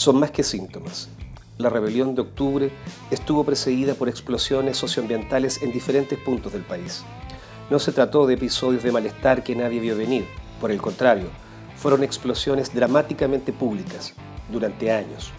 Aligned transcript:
son 0.00 0.18
más 0.18 0.30
que 0.30 0.42
síntomas. 0.42 1.10
La 1.58 1.68
rebelión 1.68 2.14
de 2.14 2.22
octubre 2.22 2.70
estuvo 3.10 3.44
precedida 3.44 3.92
por 3.92 4.08
explosiones 4.08 4.78
socioambientales 4.78 5.60
en 5.60 5.72
diferentes 5.72 6.18
puntos 6.18 6.54
del 6.54 6.62
país. 6.62 7.04
No 7.68 7.78
se 7.78 7.92
trató 7.92 8.26
de 8.26 8.32
episodios 8.32 8.82
de 8.82 8.92
malestar 8.92 9.44
que 9.44 9.54
nadie 9.54 9.78
vio 9.78 9.94
venir, 9.94 10.26
por 10.58 10.70
el 10.70 10.80
contrario, 10.80 11.26
fueron 11.76 12.02
explosiones 12.02 12.74
dramáticamente 12.74 13.52
públicas 13.52 14.14
durante 14.50 14.90
años. 14.90 15.32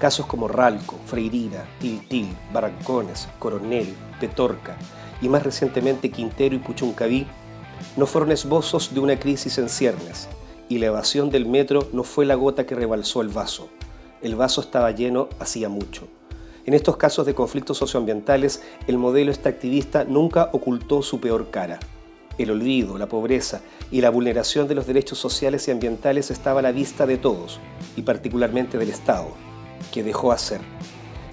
Casos 0.00 0.26
como 0.26 0.48
Ralco, 0.48 0.98
Freirina, 1.06 1.64
Tiltil, 1.78 2.36
Barrancones, 2.52 3.28
Coronel, 3.38 3.94
Petorca 4.18 4.76
y 5.22 5.28
más 5.28 5.44
recientemente 5.44 6.10
Quintero 6.10 6.56
y 6.56 6.58
Puchuncaví 6.58 7.28
no 7.96 8.06
fueron 8.06 8.32
esbozos 8.32 8.92
de 8.92 8.98
una 8.98 9.20
crisis 9.20 9.56
en 9.58 9.68
ciernes 9.68 10.28
y 10.68 10.78
la 10.78 10.86
evasión 10.86 11.30
del 11.30 11.46
metro 11.46 11.88
no 11.92 12.02
fue 12.02 12.26
la 12.26 12.34
gota 12.34 12.66
que 12.66 12.74
rebalsó 12.74 13.20
el 13.20 13.28
vaso. 13.28 13.68
El 14.24 14.36
vaso 14.36 14.62
estaba 14.62 14.90
lleno 14.90 15.28
hacía 15.38 15.68
mucho. 15.68 16.08
En 16.64 16.72
estos 16.72 16.96
casos 16.96 17.26
de 17.26 17.34
conflictos 17.34 17.76
socioambientales, 17.76 18.62
el 18.86 18.96
modelo 18.96 19.30
extractivista 19.30 20.04
nunca 20.04 20.48
ocultó 20.52 21.02
su 21.02 21.20
peor 21.20 21.50
cara. 21.50 21.78
El 22.38 22.50
olvido, 22.50 22.96
la 22.96 23.06
pobreza 23.06 23.60
y 23.90 24.00
la 24.00 24.08
vulneración 24.08 24.66
de 24.66 24.74
los 24.74 24.86
derechos 24.86 25.18
sociales 25.18 25.68
y 25.68 25.72
ambientales 25.72 26.30
estaba 26.30 26.60
a 26.60 26.62
la 26.62 26.72
vista 26.72 27.04
de 27.06 27.18
todos, 27.18 27.60
y 27.96 28.02
particularmente 28.02 28.78
del 28.78 28.88
Estado, 28.88 29.28
que 29.92 30.02
dejó 30.02 30.32
hacer. 30.32 30.62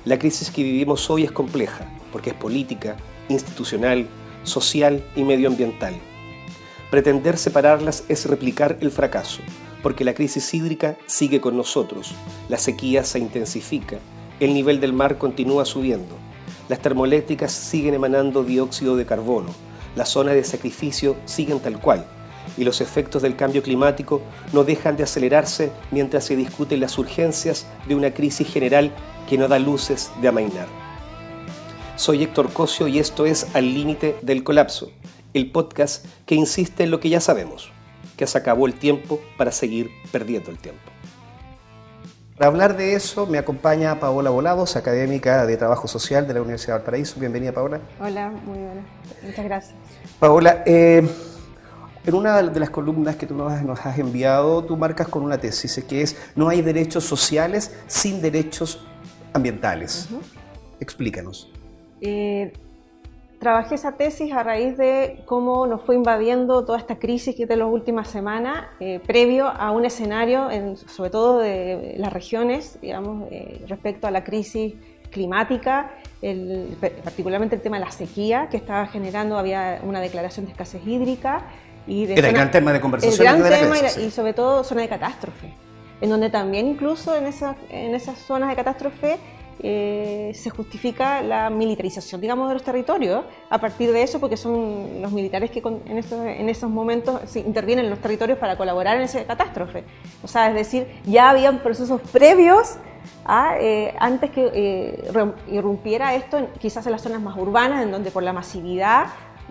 La 0.04 0.20
crisis 0.20 0.52
que 0.52 0.62
vivimos 0.62 1.10
hoy 1.10 1.24
es 1.24 1.32
compleja, 1.32 1.90
porque 2.12 2.32
es 2.32 2.36
política, 2.36 2.98
institucional, 3.30 4.06
social 4.44 5.02
y 5.16 5.24
medioambiental. 5.24 5.94
Pretender 6.90 7.38
separarlas 7.38 8.04
es 8.10 8.26
replicar 8.26 8.78
el 8.82 8.92
fracaso, 8.92 9.42
porque 9.84 10.04
la 10.06 10.14
crisis 10.14 10.54
hídrica 10.54 10.98
sigue 11.06 11.42
con 11.42 11.58
nosotros, 11.58 12.14
la 12.50 12.58
sequía 12.58 13.04
se 13.04 13.20
intensifica, 13.20 13.98
el 14.40 14.54
nivel 14.54 14.80
del 14.80 14.94
mar 14.94 15.18
continúa 15.18 15.66
subiendo, 15.66 16.16
las 16.70 16.80
termoeléctricas 16.80 17.52
siguen 17.52 17.94
emanando 17.94 18.44
dióxido 18.44 18.96
de 18.96 19.06
carbono, 19.06 19.50
las 19.96 20.10
zonas 20.10 20.36
de 20.36 20.44
sacrificio 20.44 21.16
siguen 21.26 21.60
tal 21.60 21.80
cual, 21.80 22.06
y 22.58 22.64
los 22.64 22.82
efectos 22.82 23.22
del 23.22 23.36
cambio 23.36 23.64
climático 23.64 24.22
no 24.54 24.64
dejan 24.64 24.98
de 24.98 25.04
acelerarse 25.04 25.72
mientras 25.92 26.26
se 26.26 26.36
discuten 26.36 26.80
las 26.80 26.98
urgencias 26.98 27.68
de 27.88 27.96
una 27.96 28.14
crisis 28.14 28.48
general 28.48 28.92
que 29.30 29.38
no 29.38 29.48
da 29.48 29.60
luces 29.60 30.12
de 30.22 30.28
amainar. 30.28 30.68
Soy 31.96 32.24
Héctor 32.24 32.52
Cosio 32.52 32.88
y 32.88 33.00
esto 33.00 33.26
es 33.26 33.48
Al 33.54 33.74
Límite 33.74 34.18
del 34.22 34.44
Colapso, 34.44 34.92
el 35.34 35.52
podcast 35.52 36.06
que 36.26 36.36
insiste 36.36 36.84
en 36.84 36.92
lo 36.92 37.00
que 37.00 37.10
ya 37.10 37.22
sabemos, 37.22 37.72
que 38.22 38.28
se 38.28 38.38
acabó 38.38 38.68
el 38.68 38.76
tiempo 38.76 39.20
para 39.36 39.52
seguir 39.52 39.90
perdiendo 40.12 40.52
el 40.52 40.60
tiempo. 40.60 40.92
Para 42.38 42.50
hablar 42.50 42.78
de 42.78 42.94
eso 42.94 43.26
me 43.26 43.40
acompaña 43.40 44.00
Paola 44.00 44.30
Volados, 44.30 44.76
académica 44.76 45.48
de 45.48 45.58
Trabajo 45.58 45.88
Social 45.88 46.28
de 46.28 46.36
la 46.36 46.42
Universidad 46.44 46.74
de 46.74 46.80
Valparaíso. 46.82 47.20
Bienvenida, 47.20 47.52
Paola. 47.52 47.82
Hola, 48.00 48.30
muy 48.30 48.60
buena. 48.60 48.84
Muchas 49.24 49.44
gracias. 49.44 49.76
Paola, 50.20 50.62
eh, 50.68 51.02
en 52.06 52.14
una 52.14 52.44
de 52.44 52.60
las 52.60 52.70
columnas 52.70 53.16
que 53.16 53.26
tú 53.26 53.34
nos 53.34 53.84
has 53.84 53.98
enviado, 53.98 54.64
tú 54.66 54.78
marcas 54.78 55.08
con 55.08 55.24
una 55.24 55.40
tesis 55.40 55.84
que 55.86 56.04
es 56.04 56.16
no 56.36 56.48
hay 56.48 56.62
derechos 56.62 57.04
sociales 57.04 57.72
sin 57.88 58.22
derechos 58.22 58.86
ambientales. 59.34 60.10
Explícanos. 60.80 61.52
Eh, 62.02 62.54
trabajé 63.42 63.74
esa 63.74 63.94
tesis 63.94 64.32
a 64.34 64.44
raíz 64.44 64.78
de 64.78 65.24
cómo 65.26 65.66
nos 65.66 65.82
fue 65.82 65.96
invadiendo 65.96 66.64
toda 66.64 66.78
esta 66.78 67.00
crisis 67.00 67.36
que 67.36 67.48
de 67.48 67.56
las 67.56 67.68
últimas 67.68 68.08
semanas, 68.08 68.68
eh, 68.80 69.00
previo 69.04 69.48
a 69.48 69.72
un 69.72 69.84
escenario, 69.84 70.48
sobre 70.76 71.10
todo 71.10 71.40
de 71.40 71.96
las 71.98 72.14
regiones, 72.14 72.78
digamos, 72.84 73.28
eh, 73.32 73.66
respecto 73.68 74.06
a 74.06 74.12
la 74.12 74.24
crisis 74.24 74.76
climática, 75.10 75.92
particularmente 77.04 77.56
el 77.56 77.64
tema 77.64 77.80
de 77.80 77.86
la 77.86 77.92
sequía 77.92 78.48
que 78.48 78.58
estaba 78.58 78.86
generando, 78.86 79.40
había 79.40 79.82
una 79.84 80.02
declaración 80.02 80.46
de 80.46 80.52
escasez 80.52 80.86
hídrica. 80.86 81.48
Y 81.88 82.06
de 82.06 82.14
Era 82.14 82.28
el 82.28 82.36
gran 82.36 82.52
tema 82.52 82.72
de 82.72 82.80
conversación. 82.80 83.38
El 83.38 83.44
gran 83.44 83.60
tema 83.60 83.76
y, 84.00 84.12
sobre 84.12 84.34
todo 84.34 84.64
zona 84.64 84.84
de 84.84 84.88
catástrofe, 84.88 85.52
en 86.00 86.12
donde 86.12 86.30
también 86.30 86.68
incluso 86.68 87.16
en, 87.16 87.26
en 87.70 87.96
esas 87.96 88.20
zonas 88.20 88.50
de 88.50 88.56
catástrofe 88.56 89.18
eh, 89.64 90.32
se 90.34 90.50
justifica 90.50 91.22
la 91.22 91.50
militarización, 91.50 92.20
digamos, 92.20 92.48
de 92.48 92.56
los 92.56 92.64
territorios 92.64 93.24
a 93.50 93.60
partir 93.60 93.92
de 93.92 94.02
eso, 94.02 94.20
porque 94.20 94.38
son 94.38 95.02
los 95.02 95.12
militares 95.12 95.52
que 95.52 95.62
en, 95.86 96.50
esos, 96.50 96.70
momentos 96.70 97.36
intervienen 97.36 97.86
en 97.86 97.92
los 97.92 98.00
territorios 98.00 98.40
para 98.40 98.58
colaborar 98.58 98.98
en 98.98 99.04
esa 99.04 99.24
catástrofe. 99.24 99.84
O 100.24 100.28
sea, 100.28 100.50
es 100.50 100.56
decir, 100.56 100.88
ya 101.06 101.30
habían 101.30 101.60
procesos 101.60 102.02
previos 102.12 102.78
a, 103.26 103.56
eh, 103.60 103.94
antes 104.00 104.32
que 104.32 104.50
eh, 104.54 105.34
irrumpiera 105.52 106.16
esto, 106.16 106.48
quizás 106.60 106.86
en 106.88 106.94
las 106.94 107.02
zonas 107.02 107.22
más 107.22 107.38
urbanas, 107.38 107.84
en 107.84 107.92
donde 107.92 108.10
por 108.10 108.24
la 108.24 108.34
masividad 108.34 109.08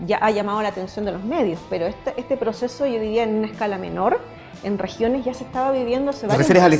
ya 0.06 0.18
ha 0.18 0.30
llamado 0.30 0.62
la 0.62 0.68
atención 0.68 1.04
de 1.04 1.12
los 1.12 1.22
medios, 1.22 1.60
pero 1.68 1.86
este, 1.86 2.14
este 2.16 2.36
proceso 2.36 2.86
yo 2.86 2.98
diría 3.00 3.24
en 3.24 3.36
una 3.36 3.46
escala 3.46 3.78
menor, 3.78 4.20
en 4.62 4.78
regiones 4.78 5.24
ya 5.24 5.34
se 5.34 5.44
estaba 5.44 5.72
viviendo. 5.72 6.12
¿Te 6.12 6.26
refieres 6.28 6.62
al, 6.62 6.72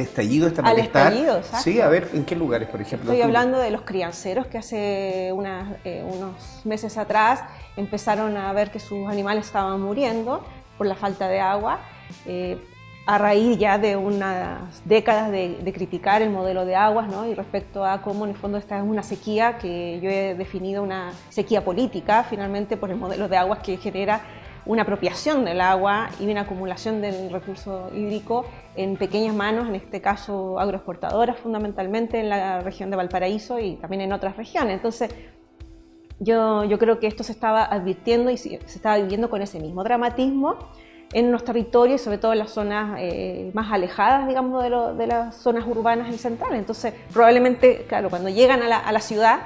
estallido, 0.00 0.48
esta 0.48 0.62
Al 0.62 0.78
estallido, 0.78 1.38
exacto. 1.38 1.64
Sí, 1.64 1.80
a 1.80 1.88
ver, 1.88 2.08
¿en 2.14 2.24
qué 2.24 2.36
lugares, 2.36 2.68
por 2.68 2.80
ejemplo? 2.80 3.10
Estoy 3.10 3.22
hablando 3.22 3.58
de 3.58 3.70
los 3.70 3.82
crianceros 3.82 4.46
que 4.46 4.58
hace 4.58 5.28
eh, 5.28 6.04
unos 6.04 6.62
meses 6.64 6.96
atrás 6.98 7.42
empezaron 7.76 8.36
a 8.36 8.52
ver 8.52 8.70
que 8.70 8.80
sus 8.80 9.08
animales 9.08 9.46
estaban 9.46 9.80
muriendo 9.80 10.44
por 10.78 10.86
la 10.86 10.94
falta 10.94 11.28
de 11.28 11.40
agua. 11.40 11.80
Eh, 12.26 12.58
a 13.06 13.18
raíz 13.18 13.58
ya 13.58 13.78
de 13.78 13.96
unas 13.96 14.60
décadas 14.84 15.32
de, 15.32 15.58
de, 15.62 15.72
criticar 15.72 16.22
el 16.22 16.30
modelo 16.30 16.64
de 16.64 16.76
aguas 16.76 17.08
¿no? 17.08 17.26
y 17.26 17.34
respecto 17.34 17.84
a 17.84 18.02
cómo 18.02 18.24
en 18.24 18.32
el 18.32 18.36
fondo 18.36 18.58
esta 18.58 18.76
es 18.76 18.84
una 18.84 19.02
sequía 19.02 19.58
que 19.58 19.98
yo 20.00 20.10
he 20.10 20.34
definido 20.34 20.82
una 20.82 21.12
sequía 21.28 21.64
política 21.64 22.24
finalmente 22.28 22.76
por 22.76 22.90
el 22.90 22.96
modelo 22.96 23.26
de 23.26 23.36
aguas 23.36 23.60
que 23.60 23.78
genera 23.78 24.20
una 24.66 24.82
apropiación 24.82 25.44
del 25.44 25.60
agua 25.60 26.10
y 26.20 26.30
una 26.30 26.42
acumulación 26.42 27.00
del 27.00 27.30
recurso 27.30 27.90
hídrico 27.94 28.44
en 28.76 28.96
pequeñas 28.96 29.34
manos, 29.34 29.68
en 29.68 29.74
este 29.74 30.00
caso 30.00 30.58
agroexportadoras 30.58 31.38
fundamentalmente 31.38 32.20
en 32.20 32.28
la 32.28 32.60
región 32.60 32.90
de 32.90 32.96
Valparaíso 32.96 33.58
y 33.58 33.76
también 33.76 34.02
en 34.02 34.12
otras 34.12 34.36
regiones. 34.36 34.74
Entonces, 34.74 35.10
yo, 36.18 36.64
yo 36.64 36.78
creo 36.78 37.00
que 37.00 37.06
esto 37.06 37.24
se 37.24 37.32
estaba 37.32 37.64
advirtiendo 37.64 38.30
y 38.30 38.36
se 38.36 38.56
estaba 38.56 38.98
viviendo 38.98 39.30
con 39.30 39.40
ese 39.42 39.58
mismo 39.58 39.82
dramatismo 39.82 40.56
en 41.12 41.32
los 41.32 41.44
territorios, 41.44 42.00
sobre 42.00 42.18
todo 42.18 42.32
en 42.32 42.38
las 42.38 42.50
zonas 42.50 42.96
eh, 43.00 43.50
más 43.54 43.72
alejadas, 43.72 44.28
digamos, 44.28 44.62
de, 44.62 44.70
de, 44.96 45.06
las 45.06 45.36
zonas 45.36 45.66
urbanas 45.66 46.14
y 46.14 46.18
centrales. 46.18 46.58
Entonces, 46.58 46.94
probablemente, 47.12 47.84
claro, 47.88 48.10
cuando 48.10 48.28
llegan 48.28 48.62
a 48.62 48.68
la, 48.68 48.78
a 48.78 48.92
la 48.92 49.00
ciudad, 49.00 49.40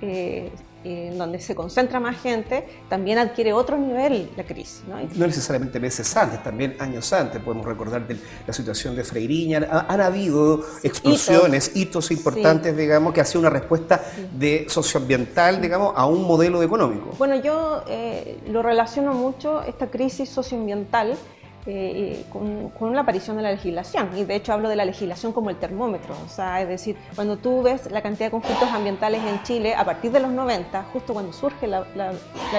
eh, 0.00 0.50
en 0.84 1.18
donde 1.18 1.40
se 1.40 1.54
concentra 1.54 2.00
más 2.00 2.20
gente, 2.20 2.66
también 2.88 3.18
adquiere 3.18 3.52
otro 3.52 3.76
nivel 3.78 4.30
la 4.36 4.44
crisis. 4.44 4.82
No, 4.86 4.96
no 5.00 5.26
necesariamente 5.26 5.78
meses 5.80 6.16
antes, 6.16 6.42
también 6.42 6.76
años 6.78 7.12
antes. 7.12 7.40
Podemos 7.40 7.66
recordar 7.66 8.06
de 8.06 8.16
la 8.46 8.52
situación 8.52 8.96
de 8.96 9.04
Freiriña. 9.04 9.66
Han, 9.88 10.00
habido 10.00 10.64
explosiones, 10.82 11.72
hitos, 11.74 12.10
importantes, 12.10 12.76
digamos, 12.76 13.12
que 13.12 13.20
ha 13.20 13.24
sido 13.24 13.40
una 13.40 13.50
respuesta 13.50 14.02
de 14.32 14.66
socioambiental, 14.68 15.60
digamos, 15.60 15.92
a 15.96 16.06
un 16.06 16.24
modelo 16.24 16.62
económico. 16.62 17.10
Bueno, 17.18 17.36
yo 17.36 17.84
eh, 17.88 18.40
lo 18.48 18.62
relaciono 18.62 19.12
mucho, 19.14 19.62
esta 19.62 19.90
crisis 19.90 20.28
socioambiental, 20.28 21.16
eh, 21.64 22.24
con, 22.28 22.94
la 22.94 23.02
aparición 23.02 23.36
de 23.36 23.42
la 23.42 23.52
legislación. 23.52 24.10
Y 24.16 24.24
de 24.24 24.34
hecho 24.34 24.52
hablo 24.52 24.68
de 24.68 24.76
la 24.76 24.84
legislación 24.84 25.32
como 25.32 25.50
el 25.50 25.56
termómetro. 25.56 26.14
O 26.24 26.28
sea, 26.28 26.60
es 26.60 26.68
decir, 26.68 26.96
cuando 27.14 27.36
tú 27.36 27.62
ves 27.62 27.90
la 27.90 28.02
cantidad 28.02 28.26
de 28.26 28.30
conflictos 28.32 28.68
ambientales 28.70 29.22
en 29.22 29.42
Chile 29.44 29.74
a 29.74 29.84
partir 29.84 30.10
de 30.10 30.20
los 30.20 30.32
90, 30.32 30.82
justo 30.92 31.12
cuando 31.12 31.32
surge 31.32 31.66
la, 31.66 31.84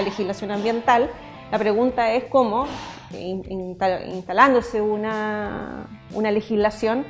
legislación 0.02 0.50
ambiental, 0.50 1.10
la 1.52 1.58
pregunta 1.58 2.12
es 2.12 2.24
cómo, 2.24 2.66
instalándose 3.12 4.80
una, 4.80 5.86
una 6.14 6.30
legislación, 6.30 7.04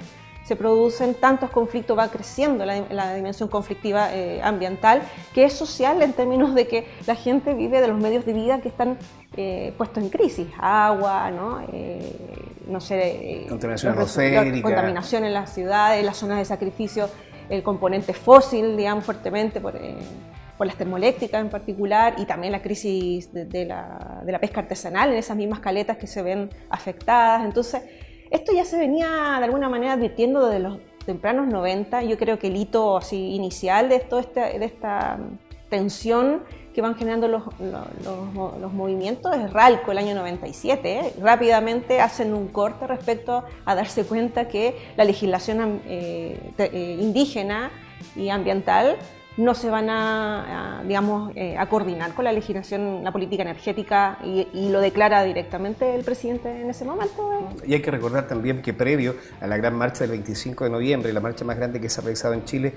se 0.45 0.57
producen 0.57 1.15
tantos 1.15 1.51
conflictos, 1.51 1.99
va 1.99 2.09
creciendo 2.09 2.65
la, 2.67 3.15
dimensión 3.15 3.49
conflictiva 3.49 4.15
eh, 4.15 4.43
ambiental, 4.43 5.03
que 5.33 5.45
es 5.45 5.55
social 5.55 6.03
en 6.03 6.13
términos 6.13 6.55
de 6.55 6.67
que 6.67 6.87
la 7.07 7.15
gente 7.15 7.55
vive 7.55 7.81
de 7.81 7.89
los 7.89 7.99
medios 7.99 8.27
de 8.27 8.35
vida 8.35 8.61
que 8.61 8.69
están 8.69 8.99
eh, 9.37 9.73
puestos 9.79 10.05
en 10.05 10.11
crisis, 10.11 10.47
agua, 10.59 11.31
¿no? 11.31 11.61
Eh, 11.73 12.17
no 12.69 12.81
sé, 12.81 13.47
contaminación 13.49 13.93
atmosférica, 13.93 14.63
contaminación 14.63 15.25
en 15.25 15.33
las 15.33 15.53
ciudades, 15.53 16.05
las 16.05 16.17
zonas 16.17 16.39
de 16.39 16.45
sacrificio, 16.45 17.09
el 17.49 17.63
componente 17.63 18.13
fósil, 18.13 18.77
digamos, 18.77 19.05
fuertemente 19.05 19.61
por, 19.61 19.79
por 20.59 20.67
las 20.67 20.77
termoeléctricas 20.77 21.41
en 21.41 21.51
particular, 21.51 22.15
y 22.19 22.27
también 22.27 22.53
la 22.53 22.61
crisis 22.63 23.33
de, 23.33 23.47
de, 23.47 23.65
la, 23.65 24.23
de 24.25 24.33
la 24.33 24.39
pesca 24.39 24.61
artesanal 24.61 25.11
en 25.11 25.17
esas 25.17 25.37
mismas 25.37 25.61
caletas 25.61 25.97
que 25.97 26.07
se 26.07 26.23
ven 26.23 26.51
afectadas. 26.71 27.45
Entonces, 27.45 27.83
esto 28.35 28.53
ya 28.53 28.65
se 28.65 28.79
venía 28.79 29.37
de 29.39 29.45
alguna 29.45 29.69
manera 29.69 29.93
advirtiendo 29.93 30.47
desde 30.47 30.59
los 30.61 30.79
tempranos 31.07 31.47
90. 31.47 32.03
Yo 32.03 32.19
creo 32.19 32.39
que 32.39 32.49
el 32.49 32.57
hito 32.57 32.97
así, 32.97 33.35
inicial 33.35 33.89
de, 33.89 34.01
todo 34.01 34.21
este, 34.21 34.59
de 34.59 34.65
esta 34.65 35.19
tensión 35.69 36.43
que 36.75 36.83
van 36.83 36.97
generando 36.97 37.29
los, 37.29 37.45
los, 37.61 38.73
movimientos 38.73 39.35
es 39.37 39.53
Ralco 39.53 39.93
el 39.93 39.99
año 39.99 40.17
97. 40.17 40.99
¿eh? 40.99 41.13
Rápidamente 41.21 42.01
hacen 42.01 42.35
un 42.35 42.49
corte 42.49 42.89
respecto 42.89 43.45
a 43.65 43.75
darse 43.77 44.05
cuenta 44.05 44.49
que 44.49 44.77
la 44.97 45.05
legislación 45.05 45.81
eh, 45.87 46.53
eh, 46.59 46.99
indígena 47.01 47.71
y 48.17 48.31
ambiental 48.31 48.97
no 49.37 49.55
se 49.55 49.69
van 49.69 49.91
a, 49.91 50.83
digamos, 50.87 51.33
eh, 51.35 51.57
a 51.59 51.69
coordinar 51.69 52.15
con 52.15 52.25
la 52.25 52.33
legislación, 52.33 53.03
la 53.03 53.11
política 53.11 53.43
energética 53.43 54.19
y, 54.25 54.69
lo 54.75 54.81
declara 54.81 55.23
directamente 55.25 55.95
el 55.95 56.05
presidente 56.05 56.61
en 56.61 56.71
ese 56.71 56.85
momento. 56.85 57.51
Y 57.65 57.75
hay 57.75 57.83
que 57.83 57.91
recordar 57.91 58.27
también 58.27 58.63
que 58.63 58.73
previo 58.73 59.15
a 59.41 59.47
la 59.47 59.57
gran 59.57 59.75
marcha 59.75 60.01
del 60.01 60.11
25 60.11 60.65
de 60.65 60.71
noviembre, 60.71 61.13
la 61.13 61.21
marcha 61.21 61.45
más 61.45 61.57
grande 61.57 61.81
que 61.81 61.89
se 61.89 62.01
ha 62.01 62.03
realizado 62.03 62.35
en 62.35 62.45
Chile, 62.45 62.75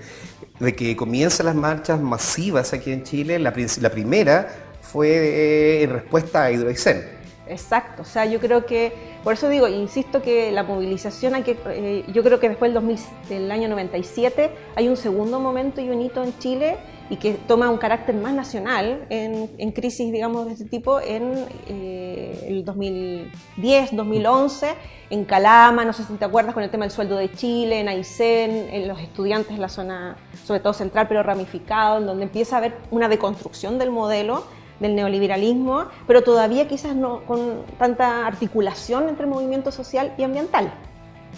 de 0.59 0.75
que 0.75 0.95
comienzan 0.95 1.45
las 1.48 1.56
marchas 1.56 2.00
masivas 2.00 2.74
aquí 2.74 2.92
en 2.92 3.04
Chile, 3.04 3.39
la, 3.39 3.54
la 3.81 3.89
primera 3.89 4.48
fue 4.81 5.09
eh, 5.09 5.83
en 5.83 5.92
respuesta 5.92 6.44
a 6.44 6.51
Hidroicén 6.51 7.16
Exacto, 7.49 8.01
o 8.01 8.05
sea, 8.05 8.25
yo 8.25 8.39
creo 8.39 8.65
que, 8.65 8.94
por 9.23 9.33
eso 9.33 9.49
digo, 9.49 9.67
insisto 9.67 10.21
que 10.21 10.51
la 10.51 10.63
movilización 10.63 11.35
hay 11.35 11.44
que, 11.44 11.57
eh, 11.67 12.05
yo 12.13 12.23
creo 12.23 12.39
que 12.39 12.49
después 12.49 12.73
del, 12.73 12.75
2000, 12.75 12.99
del, 13.29 13.51
año 13.51 13.69
97 13.69 14.51
hay 14.75 14.88
un 14.88 14.97
segundo 14.97 15.39
momento 15.39 15.81
y 15.81 15.89
un 15.89 16.01
hito 16.01 16.23
en 16.23 16.38
Chile 16.39 16.77
y 17.09 17.15
que 17.15 17.33
toma 17.33 17.69
un 17.69 17.77
carácter 17.77 18.15
más 18.15 18.33
nacional 18.33 19.05
en, 19.09 19.49
en 19.57 19.71
crisis, 19.71 20.11
digamos, 20.11 20.45
de 20.45 20.53
este 20.53 20.65
tipo 20.65 20.99
en 20.99 21.45
eh, 21.67 22.45
el 22.47 22.65
2010, 22.65 23.95
2011, 23.95 24.73
en 25.09 25.23
Calama, 25.23 25.85
no 25.85 25.94
sé 25.94 26.03
si 26.03 26.13
te 26.13 26.25
acuerdas 26.25 26.53
con 26.53 26.63
el 26.63 26.69
tema 26.69 26.83
del 26.83 26.91
sueldo 26.91 27.15
de 27.15 27.31
Chile, 27.31 27.79
en 27.79 27.88
Aysén, 27.88 28.67
en 28.71 28.88
los 28.89 28.99
estudiantes 28.99 29.51
en 29.51 29.61
la 29.61 29.69
zona, 29.69 30.17
sobre 30.44 30.59
todo 30.59 30.73
central, 30.73 31.07
pero 31.07 31.23
ramificado, 31.23 31.99
en 31.99 32.07
donde 32.07 32.23
empieza 32.23 32.57
a 32.57 32.59
haber 32.59 32.75
una 32.91 33.07
deconstrucción 33.07 33.77
del 33.77 33.91
modelo 33.91 34.44
del 34.79 34.95
neoliberalismo, 34.95 35.85
pero 36.06 36.24
todavía 36.24 36.68
quizás 36.68 36.95
no 36.95 37.25
con 37.25 37.63
tanta 37.77 38.27
articulación 38.27 39.09
entre 39.09 39.25
movimiento 39.25 39.71
social 39.71 40.13
y 40.18 40.24
ambiental. 40.24 40.71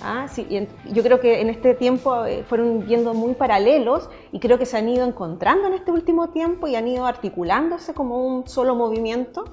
¿Ah? 0.02 0.28
Sí, 0.30 0.48
yo 0.92 1.04
creo 1.04 1.20
que 1.20 1.42
en 1.42 1.50
este 1.50 1.74
tiempo 1.74 2.26
eh, 2.26 2.44
fueron 2.48 2.86
viendo 2.86 3.14
muy 3.14 3.34
paralelos 3.34 4.10
y 4.32 4.40
creo 4.40 4.58
que 4.58 4.66
se 4.66 4.78
han 4.78 4.88
ido 4.88 5.06
encontrando 5.06 5.68
en 5.68 5.74
este 5.74 5.92
último 5.92 6.30
tiempo 6.30 6.68
y 6.68 6.76
han 6.76 6.88
ido 6.88 7.06
articulándose 7.06 7.94
como 7.94 8.26
un 8.26 8.48
solo 8.48 8.76
movimiento, 8.76 9.44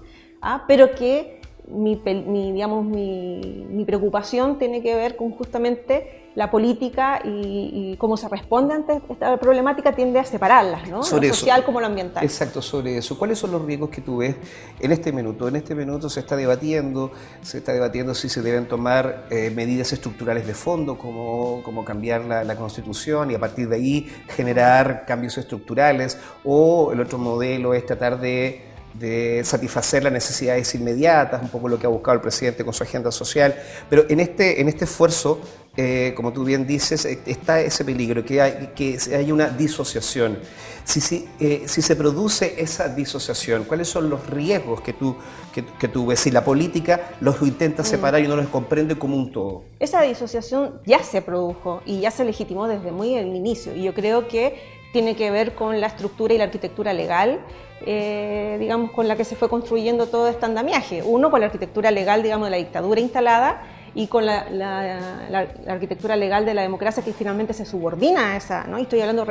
¿ah? 0.41 0.65
pero 0.69 0.95
que 0.95 1.41
mi, 1.69 1.97
mi, 1.97 3.85
preocupación 3.85 4.59
tiene 4.59 4.83
que 4.83 4.95
ver 4.95 5.17
con 5.17 5.33
justamente 5.33 6.26
la 6.37 6.51
política 6.51 7.21
y, 7.25 7.97
cómo 7.97 8.19
se 8.19 8.29
responde 8.29 8.75
ante 8.75 9.01
esta 9.09 9.39
problemática 9.39 9.93
tiende 9.93 10.19
a 10.19 10.25
separarlas, 10.25 10.87
¿no? 10.87 11.03
Sobre 11.03 11.29
lo 11.29 11.35
social 11.35 11.65
como 11.65 11.81
lo 11.81 11.87
ambiental. 11.87 12.23
Exacto, 12.23 12.61
sobre 12.61 12.99
eso. 12.99 13.19
¿Cuáles 13.19 13.39
son 13.39 13.53
los 13.53 13.63
riesgos 13.65 13.89
que 13.89 14.03
tú 14.03 14.19
ves 14.19 14.37
en 14.79 14.93
este 14.93 15.13
minuto? 15.13 15.49
En 15.49 15.57
este 15.57 15.75
minuto 15.75 16.11
se 16.11 16.21
está 16.21 16.37
debatiendo, 16.37 17.11
se 17.41 17.59
está 17.59 17.73
debatiendo 17.73 18.15
si 18.15 18.29
se 18.29 18.43
deben 18.43 18.69
tomar 18.69 19.27
eh, 19.31 19.51
medidas 19.51 19.95
estructurales 19.95 20.47
de 20.47 20.53
fondo, 20.53 20.99
como, 20.99 21.63
como 21.63 21.87
cambiar 21.87 22.27
la, 22.27 22.45
la, 22.45 22.55
constitución 22.57 23.31
y 23.31 23.35
a 23.35 23.39
partir 23.39 23.71
de 23.71 23.77
ahí 23.77 24.13
generar 24.29 25.07
cambios 25.07 25.39
estructurales, 25.39 26.19
o 26.45 26.93
el 26.93 27.01
otro 27.01 27.17
modelo 27.17 27.73
es 27.73 27.87
tratar 27.87 28.21
de 28.21 28.76
de 28.99 29.43
satisfacer 29.45 30.03
las 30.03 30.13
necesidades 30.13 30.75
inmediatas, 30.75 31.43
un 31.43 31.49
poco 31.49 31.69
lo 31.69 31.79
que 31.79 31.87
ha 31.87 31.91
buscado 31.91 32.15
el 32.15 32.21
presidente 32.21 32.65
con 32.65 32.73
su 32.73 32.83
agenda 32.83 33.11
social. 33.13 33.55
Pero 33.89 34.07
en 34.09 34.21
este, 34.21 34.61
en 34.61 34.69
este 34.69 34.85
esfuerzo, 34.85 35.41
eh, 35.77 36.15
como 36.17 36.33
tú 36.33 36.45
bien 36.45 36.67
dices, 36.67 37.05
eh, 37.05 37.21
está 37.27 37.61
ese 37.61 37.85
peligro, 37.85 38.25
que 38.25 38.41
hay, 38.41 38.71
que 38.75 38.99
hay 39.15 39.31
una 39.31 39.49
disociación. 39.49 40.39
Si, 40.85 41.01
si, 41.01 41.29
eh, 41.41 41.65
si 41.67 41.83
se 41.83 41.97
produce 41.97 42.55
esa 42.59 42.89
disociación, 42.89 43.65
¿cuáles 43.65 43.89
son 43.89 44.09
los 44.09 44.27
riesgos 44.27 44.81
que 44.81 44.93
tú, 44.93 45.17
que, 45.53 45.89
tú 45.89 46.07
ves 46.07 46.21
si 46.21 46.31
la 46.31 46.45
política 46.45 47.11
los 47.21 47.43
intenta 47.43 47.83
mm. 47.83 47.87
separar 47.87 48.23
y 48.23 48.29
no 48.29 48.37
los 48.37 48.49
comprende 48.49 48.97
como 48.97 49.17
un 49.17 49.33
todo? 49.33 49.65
Esa 49.81 50.01
disociación 50.03 50.81
ya 50.87 51.03
se 51.03 51.21
produjo 51.21 51.83
y 51.85 52.01
ya 52.01 52.11
se 52.11 52.25
legitimó 52.25 52.69
desde 52.69 52.91
muy 52.93 53.15
el 53.15 53.35
inicio. 53.35 53.75
Y 53.75 53.83
yo 53.83 53.93
creo 53.93 54.29
que 54.29 54.76
tiene 54.97 55.15
que 55.15 55.31
ver 55.31 55.55
con 55.55 55.79
la 55.79 55.89
estructura 55.89 56.33
y 56.33 56.39
la 56.39 56.45
arquitectura 56.45 56.95
legal 56.95 57.41
eh, 57.85 58.57
digamos, 58.59 58.93
con 58.93 59.07
la 59.07 59.15
que 59.17 59.25
se 59.27 59.37
fue 59.37 59.51
construyendo 59.51 60.07
todo 60.07 60.29
este 60.29 60.47
andamiaje. 60.47 61.03
Uno, 61.05 61.31
con 61.31 61.41
la 61.41 61.47
arquitectura 61.47 61.91
legal, 61.91 62.23
digamos, 62.23 62.47
de 62.47 62.51
la 62.53 62.57
dictadura 62.57 62.99
instalada 62.99 63.63
y 63.95 64.07
con 64.07 64.25
la, 64.25 65.47
arquitectura 65.69 66.17
legal 66.17 66.47
de 66.47 66.55
la 66.55 66.63
democracia 66.63 67.05
que 67.05 67.13
finalmente 67.13 67.53
se 67.53 67.67
subordina 67.67 68.33
a 68.33 68.37
esa, 68.39 68.65
¿no? 68.65 68.79
Y 68.79 68.83
estoy 68.83 69.03
hablando 69.03 69.27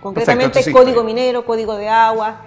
concretamente 0.00 0.72
código 0.72 1.04
minero, 1.04 1.44
código 1.44 1.76
de 1.76 1.90
agua, 1.90 2.40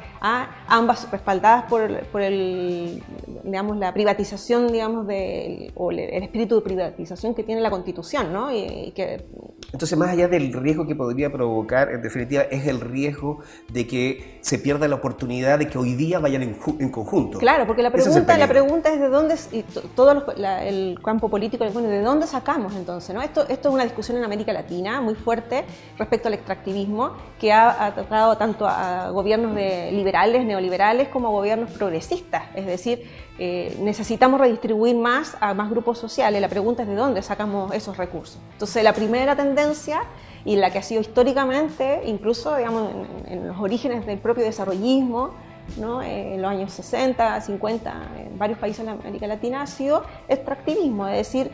ambas 0.67 1.09
respaldadas 1.11 1.65
por, 1.65 2.05
por, 2.07 2.21
el, 2.21 3.03
digamos, 3.43 3.77
la 3.77 3.93
privatización, 3.93 4.71
digamos, 4.71 5.07
de, 5.07 5.71
o 5.75 5.91
el, 5.91 5.99
espíritu 5.99 6.55
de 6.55 6.61
privatización 6.61 7.35
que 7.35 7.43
tiene 7.43 7.61
la 7.61 7.69
Constitución, 7.69 8.33
¿no? 8.33 8.51
Y, 8.51 8.91
que... 8.95 9.25
Entonces, 9.71 9.97
más 9.97 10.09
allá 10.09 10.27
del 10.27 10.53
riesgo 10.53 10.87
que 10.87 10.95
podría 10.95 11.31
provocar, 11.31 11.91
en 11.91 12.01
definitiva, 12.01 12.43
es 12.43 12.67
el 12.67 12.79
riesgo 12.79 13.39
de 13.71 13.87
que 13.87 14.39
se 14.41 14.57
pierda 14.57 14.87
la 14.87 14.95
oportunidad 14.95 15.59
de 15.59 15.67
que 15.67 15.77
hoy 15.77 15.95
día 15.95 16.19
vayan 16.19 16.43
en, 16.43 16.89
conjunto. 16.89 17.39
Claro, 17.39 17.65
porque 17.65 17.81
la 17.81 17.91
pregunta, 17.91 18.37
la 18.37 18.47
pregunta 18.47 18.93
es 18.93 18.99
de 18.99 19.09
dónde, 19.09 19.35
y 19.51 19.63
todo 19.95 20.25
el 20.45 20.99
campo 21.03 21.29
político, 21.29 21.65
bueno, 21.73 21.89
¿de 21.89 22.01
dónde 22.01 22.27
sacamos 22.27 22.75
entonces? 22.75 23.13
¿no? 23.13 23.21
Esto, 23.21 23.45
esto 23.49 23.69
es 23.69 23.73
una 23.73 23.83
discusión 23.83 24.17
en 24.17 24.23
América 24.23 24.53
Latina 24.53 25.01
muy 25.01 25.15
fuerte 25.15 25.65
respecto 25.97 26.27
al 26.27 26.35
extractivismo 26.35 27.13
que 27.39 27.51
ha 27.51 27.85
atacado 27.85 28.37
tanto 28.37 28.67
a 28.67 29.09
gobiernos 29.09 29.55
de 29.55 29.91
liberales, 29.91 30.45
neoliberales, 30.55 31.09
como 31.09 31.31
gobiernos 31.31 31.71
progresistas. 31.71 32.43
Es 32.55 32.65
decir, 32.65 33.09
eh, 33.37 33.77
necesitamos 33.81 34.39
redistribuir 34.39 34.95
más 34.95 35.35
a 35.39 35.53
más 35.53 35.69
grupos 35.69 35.97
sociales. 35.97 36.39
La 36.41 36.49
pregunta 36.49 36.83
es 36.83 36.89
de 36.89 36.95
dónde 36.95 37.21
sacamos 37.21 37.73
esos 37.73 37.97
recursos. 37.97 38.39
Entonces, 38.53 38.83
la 38.83 38.93
primera 38.93 39.35
tendencia 39.35 40.03
y 40.45 40.55
la 40.55 40.71
que 40.71 40.77
ha 40.77 40.83
sido 40.83 41.01
históricamente, 41.01 42.01
incluso 42.05 42.55
digamos, 42.55 42.91
en, 43.27 43.47
los 43.47 43.57
orígenes 43.59 44.05
del 44.05 44.19
propio 44.19 44.43
desarrollismo, 44.43 45.31
¿no? 45.77 46.03
en 46.03 46.41
los 46.41 46.51
años 46.51 46.71
60, 46.71 47.41
50, 47.41 48.07
en 48.19 48.37
varios 48.37 48.59
países 48.59 48.85
de 48.85 48.91
América 48.91 49.25
Latina, 49.25 49.63
ha 49.63 49.67
sido 49.67 50.03
extractivismo, 50.27 51.07
es 51.07 51.17
decir, 51.17 51.51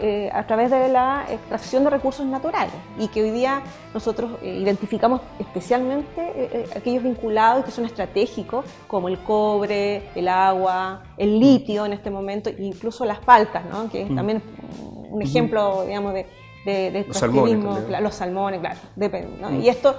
eh, 0.00 0.30
a, 0.32 0.46
través 0.46 0.70
de 0.70 0.88
la 0.88 1.24
extracción 1.28 1.82
de 1.84 1.90
recursos 1.90 2.24
naturales 2.24 2.74
y 2.98 3.08
que 3.08 3.22
hoy 3.22 3.30
día 3.30 3.62
nosotros 3.92 4.32
eh, 4.42 4.58
identificamos 4.60 5.20
especialmente 5.38 6.20
eh, 6.36 6.66
aquellos 6.76 7.02
vinculados 7.02 7.64
que 7.64 7.70
son 7.70 7.84
estratégicos 7.84 8.64
como 8.86 9.08
el 9.08 9.18
cobre, 9.18 10.10
el 10.14 10.28
agua, 10.28 11.02
el 11.16 11.40
litio 11.40 11.84
en 11.84 11.94
este 11.94 12.10
momento, 12.10 12.50
incluso 12.50 13.04
las 13.04 13.18
paltas, 13.20 13.64
¿no? 13.66 13.90
que 13.90 14.02
es 14.02 14.10
mm. 14.10 14.16
también 14.16 14.42
un 15.10 15.20
ejemplo, 15.20 15.84
digamos, 15.84 16.14
de, 16.14 16.26
de, 16.64 17.04
los 17.06 17.16
salmones, 17.16 18.00
los 18.00 18.14
salmones, 18.14 18.60
claro, 18.60 18.78
depende. 18.94 19.46
Mm. 19.46 19.62
Y 19.62 19.68
esto 19.68 19.96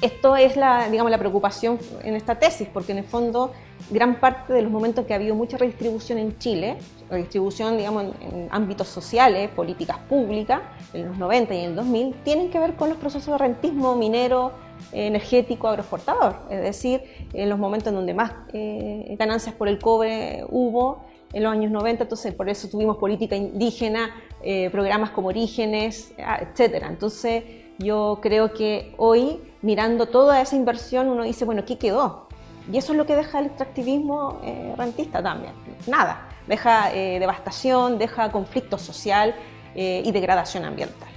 esto 0.00 0.34
es 0.34 0.56
la, 0.56 0.88
digamos, 0.88 1.10
la 1.10 1.18
preocupación 1.18 1.78
en 2.02 2.14
esta 2.14 2.38
tesis, 2.38 2.66
porque 2.72 2.92
en 2.92 2.98
el 2.98 3.04
fondo 3.04 3.52
gran 3.90 4.18
parte 4.18 4.52
de 4.52 4.62
los 4.62 4.70
momentos 4.70 5.04
que 5.04 5.12
ha 5.12 5.16
habido 5.16 5.34
mucha 5.34 5.58
redistribución 5.58 6.18
en 6.18 6.38
Chile, 6.38 6.78
redistribución 7.10 7.76
digamos, 7.76 8.04
en, 8.20 8.48
ámbitos 8.50 8.88
sociales, 8.88 9.50
políticas 9.50 9.98
públicas, 10.08 10.60
en 10.92 11.08
los 11.08 11.18
90 11.18 11.54
y 11.54 11.58
en 11.58 11.70
el 11.70 11.76
2000, 11.76 12.14
tienen 12.22 12.50
que 12.50 12.58
ver 12.58 12.76
con 12.76 12.88
los 12.88 12.98
procesos 12.98 13.32
de 13.32 13.38
rentismo 13.38 13.96
minero, 13.96 14.52
energético, 14.92 15.68
agroexportador. 15.68 16.36
Es 16.50 16.62
decir, 16.62 17.02
en 17.32 17.48
los 17.48 17.58
momentos 17.58 17.88
en 17.88 17.94
donde 17.94 18.14
más 18.14 18.32
eh, 18.52 19.14
ganancias 19.18 19.54
por 19.54 19.68
el 19.68 19.78
cobre 19.78 20.44
hubo, 20.48 21.04
en 21.32 21.44
los 21.44 21.52
años 21.52 21.70
90, 21.70 22.04
entonces 22.04 22.34
por 22.34 22.48
eso 22.48 22.68
tuvimos 22.68 22.96
política 22.96 23.36
indígena, 23.36 24.10
eh, 24.42 24.68
programas 24.70 25.10
como 25.10 25.28
Orígenes, 25.28 26.12
etc. 26.18 26.86
Entonces 26.88 27.44
yo 27.78 28.18
creo 28.20 28.52
que 28.52 28.94
hoy 28.96 29.40
mirando 29.62 30.06
toda 30.06 30.40
esa 30.40 30.56
inversión, 30.56 31.08
uno 31.08 31.24
dice, 31.24 31.44
bueno, 31.44 31.64
¿qué 31.64 31.78
quedó? 31.78 32.28
Y 32.70 32.76
eso 32.76 32.92
es 32.92 32.98
lo 32.98 33.06
que 33.06 33.16
deja 33.16 33.38
el 33.38 33.46
extractivismo 33.46 34.40
eh, 34.44 34.74
rentista 34.76 35.22
también. 35.22 35.52
Nada, 35.86 36.28
deja 36.50 36.92
eh, 36.92 37.18
devastación, 37.18 37.96
deja 37.96 38.30
conflicto 38.30 38.76
social 38.76 39.34
eh, 39.74 40.02
y 40.04 40.12
degradación 40.12 40.64
ambiental. 40.64 41.08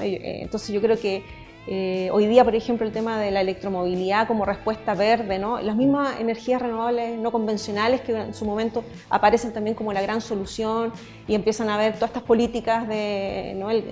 entonces 0.00 0.70
yo 0.70 0.80
creo 0.80 0.98
que 0.98 1.22
hoy 2.10 2.26
día, 2.26 2.44
por 2.44 2.54
ejemplo, 2.54 2.86
el 2.86 2.92
tema 2.92 3.18
de 3.18 3.30
la 3.30 3.40
electromovilidad 3.40 4.26
como 4.26 4.44
respuesta 4.44 4.94
verde, 4.94 5.38
¿no? 5.38 5.60
las 5.60 5.76
mismas 5.76 6.20
energías 6.20 6.60
renovables 6.60 7.18
no 7.18 7.30
convencionales 7.30 8.00
que 8.02 8.12
en 8.12 8.34
su 8.34 8.44
momento 8.44 8.84
aparecen 9.08 9.52
también 9.52 9.74
como 9.74 9.92
la 9.92 10.02
gran 10.02 10.20
solución 10.20 10.92
y 11.26 11.34
empiezan 11.34 11.70
a 11.70 11.78
ver 11.78 11.94
todas 11.94 12.10
estas 12.10 12.24
políticas 12.24 12.88
de 12.88 13.54
¿no? 13.56 13.70
el, 13.70 13.84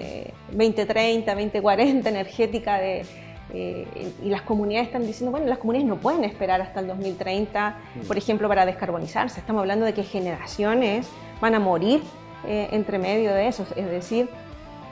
2030, 0.50 1.35
2040 1.35 2.09
energética 2.09 2.79
de 2.79 3.07
eh, 3.54 4.12
y 4.23 4.30
las 4.30 4.42
comunidades 4.42 4.88
están 4.88 5.06
diciendo, 5.06 5.30
bueno, 5.30 5.47
las 5.47 5.59
comunidades 5.59 5.88
no 5.88 5.97
pueden 5.97 6.25
esperar 6.25 6.62
hasta 6.62 6.80
el 6.80 6.87
2030, 6.87 7.76
mm. 7.94 8.06
por 8.06 8.16
ejemplo, 8.16 8.49
para 8.49 8.64
descarbonizarse. 8.64 9.40
Estamos 9.40 9.61
hablando 9.61 9.85
de 9.85 9.92
que 9.92 10.02
generaciones 10.04 11.06
van 11.40 11.54
a 11.54 11.59
morir 11.59 12.00
eh, 12.47 12.68
entre 12.73 12.99
medio 12.99 13.32
de 13.35 13.49
eso. 13.49 13.66
Es 13.76 13.90
decir, 13.90 14.30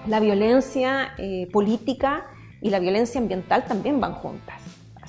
la 0.07 0.21
violencia 0.21 1.13
eh, 1.17 1.49
política 1.51 2.27
y 2.61 2.69
la 2.69 2.79
violencia 2.79 3.21
ambiental 3.21 3.65
también 3.65 3.99
van 3.99 4.15
juntas. 4.15 4.60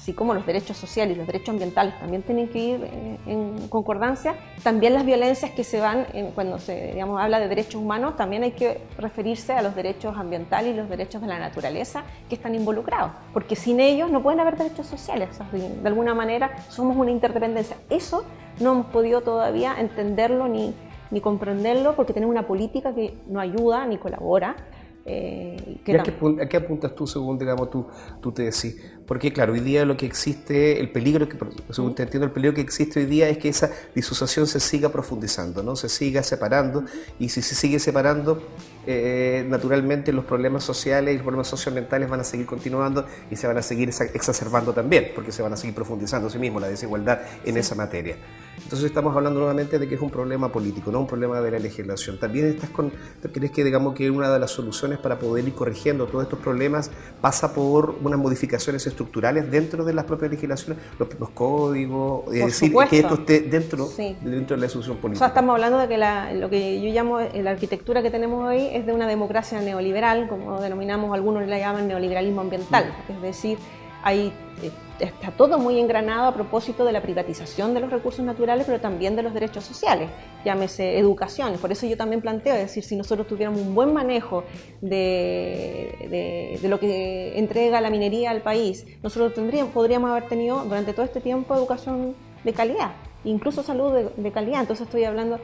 Así 0.02 0.14
como 0.14 0.34
los 0.34 0.48
derechos 0.48 0.78
sociales 0.78 1.16
y 1.16 1.18
los 1.18 1.28
derechos 1.28 1.50
ambientales 1.50 1.98
también 2.00 2.24
tienen 2.24 2.48
que 2.48 2.58
ir 2.58 2.84
eh, 2.84 3.20
en 3.28 3.68
concordancia, 3.68 4.34
también 4.64 4.96
las 4.96 5.06
violencias 5.06 5.52
que 5.52 5.64
se 5.64 5.80
van, 5.80 6.08
cuando 6.34 6.58
se 6.58 6.94
digamos, 6.94 7.22
habla 7.22 7.40
de 7.40 7.48
derechos 7.48 7.76
humanos, 7.76 8.16
también 8.18 8.42
hay 8.42 8.54
que 8.54 8.82
referirse 8.98 9.54
a 9.54 9.62
los 9.62 9.76
derechos 9.76 10.18
ambientales 10.18 10.74
y 10.74 10.76
los 10.76 10.90
derechos 10.90 11.22
de 11.22 11.28
la 11.28 11.38
naturaleza 11.38 12.04
que 12.28 12.34
están 12.34 12.56
involucrados, 12.56 13.12
porque 13.32 13.56
sin 13.56 13.80
ellos 13.80 14.10
no 14.10 14.24
pueden 14.24 14.40
haber 14.40 14.58
derechos 14.58 14.88
sociales, 14.88 15.30
de 15.52 15.88
alguna 15.88 16.16
manera 16.16 16.52
somos 16.70 16.98
una 16.98 17.12
interdependencia. 17.12 17.78
Eso 17.92 18.26
no 18.60 18.72
hemos 18.72 18.86
podido 18.88 19.22
todavía 19.22 19.76
entenderlo 19.78 20.48
ni, 20.48 20.74
ni 21.12 21.22
comprenderlo 21.22 21.96
porque 21.96 22.12
tenemos 22.12 22.34
una 22.34 22.48
política 22.48 22.96
que 22.96 23.20
no 23.28 23.40
ayuda 23.40 23.86
ni 23.86 23.98
colabora. 23.98 24.56
Eh, 25.04 25.80
¿A, 26.00 26.48
qué, 26.48 26.58
apuntas 26.58 26.94
tú 26.94 27.08
según 27.08 27.40
digamos, 27.40 27.70
tú, 27.70 27.88
tú 28.22 28.32
te 28.32 28.44
decís? 28.44 28.76
Porque 29.08 29.34
claro, 29.34 29.54
hoy 29.54 29.60
día 29.60 29.84
lo 29.84 29.98
que 29.98 30.06
existe, 30.06 30.80
el 30.80 30.92
peligro, 30.92 31.28
que, 31.28 31.38
según 31.72 31.96
te 31.96 32.04
entiendo, 32.04 32.28
el 32.28 32.32
peligro 32.32 32.56
que 32.56 32.62
existe 32.62 33.00
hoy 33.00 33.08
día 33.08 33.28
es 33.28 33.40
que 33.40 33.50
esa 33.50 33.72
disociación 33.96 34.48
se 34.48 34.60
siga 34.60 34.90
profundizando, 34.90 35.64
¿no? 35.64 35.76
se 35.76 35.90
siga 35.90 36.24
separando 36.24 36.86
y 37.20 37.30
si 37.30 37.42
se 37.42 37.56
sigue 37.56 37.80
separando, 37.80 38.42
eh, 38.88 39.46
naturalmente 39.50 40.14
los 40.14 40.26
problemas 40.26 40.64
sociales 40.64 41.14
y 41.14 41.18
los 41.18 41.24
problemas 41.24 41.48
socioambientales 41.48 42.10
van 42.10 42.22
a 42.22 42.24
seguir 42.24 42.46
continuando 42.46 43.06
y 43.30 43.36
se 43.36 43.48
van 43.48 43.58
a 43.58 43.62
seguir 43.62 43.90
exacerbando 43.90 44.72
también, 44.72 45.12
porque 45.14 45.32
se 45.32 45.42
van 45.42 45.54
a 45.54 45.58
seguir 45.58 45.76
profundizando 45.76 46.28
a 46.28 46.32
sí 46.32 46.38
mismo 46.38 46.60
la 46.60 46.68
desigualdad 46.68 47.22
en 47.44 47.58
esa 47.58 47.76
materia. 47.76 48.16
Entonces 48.64 48.86
estamos 48.86 49.16
hablando 49.16 49.40
nuevamente 49.40 49.80
de 49.80 49.88
que 49.88 49.96
es 49.96 50.02
un 50.02 50.10
problema 50.10 50.52
político, 50.52 50.92
no 50.92 51.00
un 51.00 51.08
problema 51.08 51.42
de 51.42 51.52
la 51.52 51.60
legislación. 51.60 52.18
También 52.20 52.48
estás 52.48 52.70
con, 52.70 52.92
¿crees 53.34 53.52
que 53.52 53.64
digamos 53.64 53.94
que 53.94 54.10
una 54.10 54.32
de 54.32 54.40
las 54.40 54.52
soluciones 54.52 55.00
para 55.00 55.20
poder 55.20 55.48
ir 55.48 55.54
corrigiendo 55.54 56.08
todos 56.08 56.24
estos 56.24 56.40
problemas 56.40 56.92
pasa 57.20 57.54
por 57.54 57.96
unas 58.02 58.20
modificaciones 58.20 58.86
estructurales 58.88 59.52
dentro 59.52 59.84
de 59.84 59.94
las 59.94 60.06
propias 60.06 60.32
legislaciones, 60.32 60.82
los, 60.98 61.30
códigos, 61.32 62.34
es 62.34 62.46
decir, 62.46 62.74
que 62.90 63.00
esto 63.00 63.16
esté 63.16 63.42
dentro, 63.42 63.90
dentro 64.22 64.56
de 64.56 64.62
la 64.62 64.70
solución 64.70 64.98
política? 64.98 65.26
O 65.26 65.28
sea, 65.28 65.28
estamos 65.28 65.54
hablando 65.54 65.78
de 65.78 65.88
que 65.88 65.98
lo 66.40 66.50
que 66.50 66.82
yo 66.82 66.90
llamo 66.92 67.20
la 67.20 67.52
arquitectura 67.52 68.02
que 68.02 68.10
tenemos 68.10 68.48
hoy 68.48 68.68
es 68.72 68.86
de 68.86 68.94
una 68.94 69.08
democracia 69.08 69.62
neoliberal, 69.62 70.28
como 70.28 70.62
denominamos, 70.62 71.14
algunos 71.14 71.48
la 71.48 71.58
llaman 71.58 71.88
neoliberalismo 71.88 72.42
ambiental, 72.42 72.86
mm. 72.86 73.12
es 73.12 73.22
decir, 73.22 73.58
hay, 74.04 74.34
eh, 74.62 74.72
está 75.00 75.32
todo 75.32 75.58
muy 75.58 75.80
engranado 75.80 76.28
a 76.28 76.34
propósito 76.34 76.86
de 76.86 76.92
la 76.92 77.02
privatización 77.02 77.74
de 77.74 77.80
los 77.80 77.90
recursos 77.90 78.24
naturales, 78.24 78.66
pero 78.66 78.80
también 78.80 79.16
de 79.16 79.24
los 79.24 79.34
derechos 79.34 79.64
sociales, 79.64 80.10
llámese 80.46 80.98
educación. 80.98 81.54
Por 81.60 81.72
eso 81.72 81.86
yo 81.88 81.98
también 81.98 82.22
planteo, 82.22 82.54
es 82.54 82.62
decir, 82.62 82.84
si 82.84 82.96
nosotros 82.96 83.28
tuviéramos 83.28 83.62
un 83.62 83.74
buen 83.74 83.94
manejo 83.94 84.44
de, 84.82 86.58
de, 86.62 86.68
lo 86.70 86.80
que 86.80 87.38
entrega 87.38 87.82
la 87.82 87.90
minería 87.90 88.32
al 88.32 88.42
país, 88.42 88.86
nosotros 89.02 89.34
tendríamos, 89.34 89.74
podríamos 89.74 90.12
haber 90.12 90.28
tenido 90.28 90.64
durante 90.64 90.94
todo 90.94 91.06
este 91.06 91.22
tiempo 91.22 91.56
educación 91.56 92.16
de 92.44 92.54
calidad, 92.54 92.92
incluso 93.24 93.64
salud 93.64 93.94
de, 94.16 94.32
calidad. 94.32 94.62
Entonces 94.62 94.86
estoy 94.86 95.04
hablando 95.04 95.40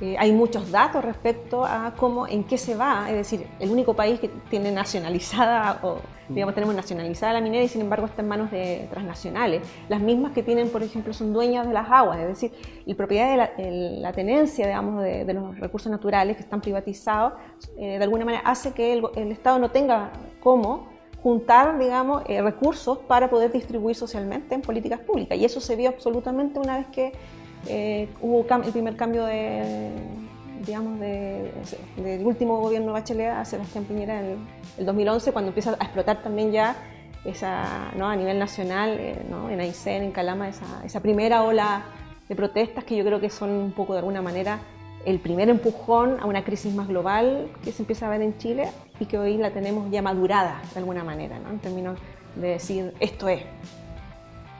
eh, 0.00 0.16
hay 0.18 0.32
muchos 0.32 0.70
datos 0.70 1.04
respecto 1.04 1.64
a 1.64 1.92
cómo, 1.94 2.26
en 2.26 2.44
qué 2.44 2.56
se 2.56 2.74
va, 2.74 3.10
es 3.10 3.16
decir, 3.16 3.46
el 3.58 3.70
único 3.70 3.94
país 3.94 4.18
que 4.18 4.28
tiene 4.48 4.72
nacionalizada, 4.72 5.80
o 5.82 5.98
digamos, 6.30 6.54
tenemos 6.54 6.74
nacionalizada 6.74 7.34
la 7.34 7.40
minera 7.40 7.64
y 7.64 7.68
sin 7.68 7.80
embargo 7.80 8.06
está 8.06 8.22
en 8.22 8.28
manos 8.28 8.50
de 8.50 8.86
transnacionales. 8.90 9.62
Las 9.88 10.00
mismas 10.00 10.32
que 10.32 10.42
tienen, 10.42 10.68
por 10.68 10.82
ejemplo, 10.82 11.12
son 11.12 11.32
dueñas 11.32 11.66
de 11.66 11.74
las 11.74 11.90
aguas, 11.90 12.18
es 12.20 12.28
decir, 12.28 12.52
la 12.86 12.94
propiedad 12.94 13.56
de 13.56 14.00
la, 14.00 14.12
tenencia, 14.12 14.66
digamos, 14.66 15.02
de, 15.02 15.32
los 15.32 15.58
recursos 15.58 15.90
naturales 15.90 16.36
que 16.36 16.42
están 16.42 16.60
privatizados, 16.60 17.34
eh, 17.78 17.98
de 17.98 18.04
alguna 18.04 18.24
manera 18.24 18.42
hace 18.44 18.72
que 18.72 18.92
el, 18.92 19.32
Estado 19.32 19.58
no 19.58 19.70
tenga 19.70 20.12
cómo 20.40 20.88
juntar, 21.22 21.78
digamos, 21.78 22.22
eh, 22.26 22.40
recursos 22.42 22.98
para 22.98 23.28
poder 23.28 23.52
distribuir 23.52 23.94
socialmente 23.94 24.54
en 24.54 24.62
políticas 24.62 25.00
públicas. 25.00 25.36
Y 25.38 25.44
eso 25.44 25.60
se 25.60 25.76
vio 25.76 25.88
absolutamente 25.88 26.58
una 26.58 26.78
vez 26.78 26.86
que 26.88 27.12
eh, 27.68 28.08
hubo 28.20 28.46
el 28.48 28.72
primer 28.72 28.96
cambio 28.96 29.24
de, 29.24 29.90
digamos, 30.64 31.00
del 31.00 32.24
último 32.24 32.60
gobierno 32.60 32.92
Bachelet 32.92 33.30
a 33.30 33.44
Sebastián 33.44 33.84
Piñera 33.84 34.20
en 34.20 34.38
el, 34.78 34.86
2011, 34.86 35.32
cuando 35.32 35.48
empieza 35.48 35.76
a 35.78 35.84
explotar 35.84 36.22
también 36.22 36.52
ya 36.52 36.76
esa, 37.24 37.92
¿no? 37.96 38.08
a 38.08 38.16
nivel 38.16 38.38
nacional, 38.38 38.96
eh, 38.98 39.16
en 39.50 39.60
Aysén, 39.60 40.02
en 40.02 40.12
Calama, 40.12 40.48
esa, 40.48 40.84
esa, 40.84 41.00
primera 41.00 41.42
ola 41.42 41.84
de 42.28 42.36
protestas 42.36 42.84
que 42.84 42.96
yo 42.96 43.04
creo 43.04 43.20
que 43.20 43.30
son 43.30 43.50
un 43.50 43.72
poco 43.72 43.92
de 43.92 44.00
alguna 44.00 44.22
manera 44.22 44.60
el 45.04 45.18
primer 45.18 45.48
empujón 45.48 46.18
a 46.20 46.26
una 46.26 46.44
crisis 46.44 46.74
más 46.74 46.88
global 46.88 47.50
que 47.64 47.72
se 47.72 47.82
empieza 47.82 48.06
a 48.06 48.10
ver 48.10 48.22
en 48.22 48.36
Chile 48.36 48.68
y 48.98 49.06
que 49.06 49.18
hoy 49.18 49.38
la 49.38 49.50
tenemos 49.50 49.90
ya 49.90 50.02
madurada 50.02 50.60
de 50.72 50.78
alguna 50.78 51.04
manera, 51.04 51.38
¿no? 51.38 51.50
en 51.50 51.58
términos 51.58 51.98
de 52.36 52.48
decir 52.48 52.94
esto 53.00 53.28
es, 53.28 53.42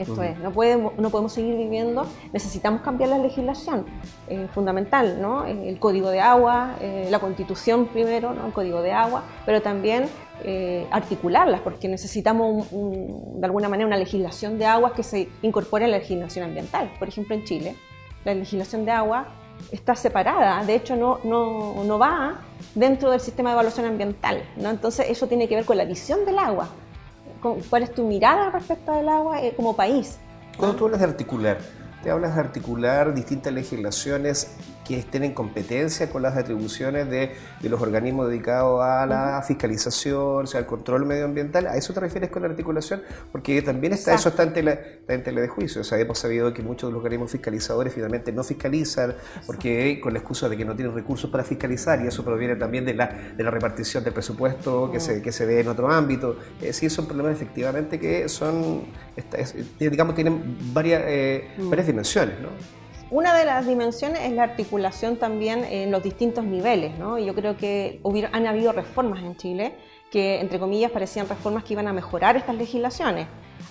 esto 0.01 0.23
es, 0.23 0.39
no 0.39 0.51
podemos, 0.51 0.97
no 0.99 1.11
podemos 1.11 1.33
seguir 1.33 1.57
viviendo, 1.57 2.07
necesitamos 2.33 2.81
cambiar 2.83 3.11
la 3.11 3.19
legislación, 3.19 3.85
eh, 4.29 4.49
fundamental, 4.53 5.21
¿no? 5.21 5.45
El 5.45 5.79
código 5.79 6.11
de 6.11 6.21
agua, 6.21 6.77
eh, 6.81 7.09
la 7.11 7.19
constitución 7.19 7.87
primero, 7.87 8.33
¿no? 8.33 8.47
el 8.47 8.53
código 8.53 8.81
de 8.83 8.93
agua, 8.93 9.25
pero 9.45 9.61
también 9.61 10.09
eh, 10.45 10.87
articularlas, 10.91 11.61
porque 11.61 11.89
necesitamos 11.89 12.69
de 12.71 13.45
alguna 13.45 13.69
manera 13.69 13.87
una 13.87 13.99
legislación 13.99 14.59
de 14.59 14.67
aguas 14.67 14.93
que 14.93 15.03
se 15.03 15.29
incorpore 15.43 15.85
a 15.85 15.89
la 15.89 15.99
legislación 15.99 16.47
ambiental. 16.47 16.91
Por 16.99 17.09
ejemplo, 17.09 17.35
en 17.35 17.45
Chile, 17.45 17.77
la 18.25 18.35
legislación 18.35 18.85
de 18.85 18.93
agua 18.93 19.27
está 19.71 19.95
separada, 19.95 20.65
de 20.65 20.75
hecho 20.75 20.97
no, 20.97 21.21
no, 21.25 21.85
no 21.85 21.99
va 21.99 22.41
dentro 22.75 23.11
del 23.11 23.21
sistema 23.21 23.51
de 23.51 23.55
evaluación 23.55 23.85
ambiental, 23.85 24.43
¿no? 24.57 24.71
entonces 24.71 25.11
eso 25.11 25.27
tiene 25.27 25.49
que 25.49 25.57
ver 25.57 25.67
con 25.67 25.77
la 25.77 25.85
visión 25.85 26.25
del 26.25 26.39
agua 26.39 26.71
¿Cuál 27.41 27.83
es 27.83 27.95
tu 27.95 28.05
mirada 28.05 28.51
respecto 28.51 28.93
al 28.93 29.09
agua 29.09 29.43
eh, 29.43 29.55
como 29.57 29.75
país? 29.75 30.19
Cuando 30.57 30.77
tú 30.77 30.85
hablas 30.87 31.01
de 31.01 31.07
articular, 31.07 31.59
te 32.03 32.11
hablas 32.11 32.35
de 32.35 32.41
articular 32.41 33.15
distintas 33.15 33.53
legislaciones 33.53 34.57
que 34.91 34.99
estén 34.99 35.23
en 35.23 35.35
competencia 35.35 36.11
con 36.11 36.21
las 36.21 36.37
atribuciones 36.37 37.09
de, 37.09 37.31
los 37.63 37.81
organismos 37.81 38.29
dedicados 38.29 38.83
a 38.83 39.07
la 39.07 39.41
fiscalización, 39.47 40.43
o 40.43 40.47
sea, 40.49 40.59
al 40.59 40.67
control 40.67 41.07
medioambiental. 41.07 41.69
¿A 41.69 41.77
eso 41.77 41.93
te 41.93 42.01
refieres 42.01 42.29
con 42.29 42.43
la 42.43 42.49
articulación? 42.49 43.01
Porque 43.31 43.63
también 43.63 43.93
está, 43.93 44.15
eso 44.15 44.31
está 44.31 44.43
en, 44.43 44.53
tela, 44.53 44.81
de 45.07 45.49
juicio. 45.49 45.83
O 45.83 45.85
sea, 45.85 45.97
hemos 46.01 46.19
sabido 46.19 46.53
que 46.53 46.63
muchos 46.63 46.89
de 46.89 46.95
los 46.95 47.05
organismos 47.05 47.31
fiscalizadores 47.31 47.95
finalmente 47.95 48.33
no 48.33 48.43
fiscalizan 48.43 49.15
porque 49.47 50.01
con 50.03 50.13
la 50.13 50.19
excusa 50.19 50.49
de 50.49 50.57
que 50.57 50.65
no 50.65 50.75
tienen 50.75 50.93
recursos 50.93 51.31
para 51.31 51.45
fiscalizar 51.45 52.03
y 52.03 52.09
eso 52.09 52.25
proviene 52.25 52.57
también 52.57 52.85
de 52.85 52.95
la, 52.95 53.07
de 53.37 53.45
la 53.45 53.51
repartición 53.53 54.03
del 54.03 54.13
presupuesto 54.13 54.91
que, 54.91 54.99
se, 54.99 55.23
que 55.23 55.31
se 55.31 55.47
ve 55.47 55.61
en 55.61 55.69
otro 55.69 55.89
ámbito. 55.89 56.37
Es 56.57 56.67
decir, 56.67 56.91
son 56.91 57.07
problemas 57.07 57.35
efectivamente 57.35 58.01
que 58.01 58.29
son, 58.29 58.87
digamos, 59.79 60.17
tienen 60.17 60.59
varias, 60.75 61.03
eh, 61.07 61.49
varias 61.59 61.87
dimensiones, 61.87 62.41
¿no? 62.41 62.80
Una 63.11 63.37
de 63.37 63.45
las 63.45 63.67
dimensiones 63.67 64.21
es 64.21 64.33
la 64.33 64.45
articulación 64.45 65.17
también 65.17 65.65
en 65.65 65.91
los 65.91 66.01
distintos 66.01 66.45
niveles, 66.45 66.97
¿no? 66.97 67.19
Yo 67.19 67.35
creo 67.35 67.57
que 67.57 68.01
han 68.31 68.47
habido 68.47 68.71
reformas 68.71 69.25
en 69.25 69.37
Chile 69.37 69.75
que, 70.13 70.41
entre 70.41 70.61
comillas, 70.61 70.93
parecían 70.93 71.29
reformas 71.29 71.65
que 71.65 71.73
iban 71.73 71.89
a 71.89 71.93
mejorar 71.93 72.37
estas 72.37 72.55
legislaciones. 72.55 73.27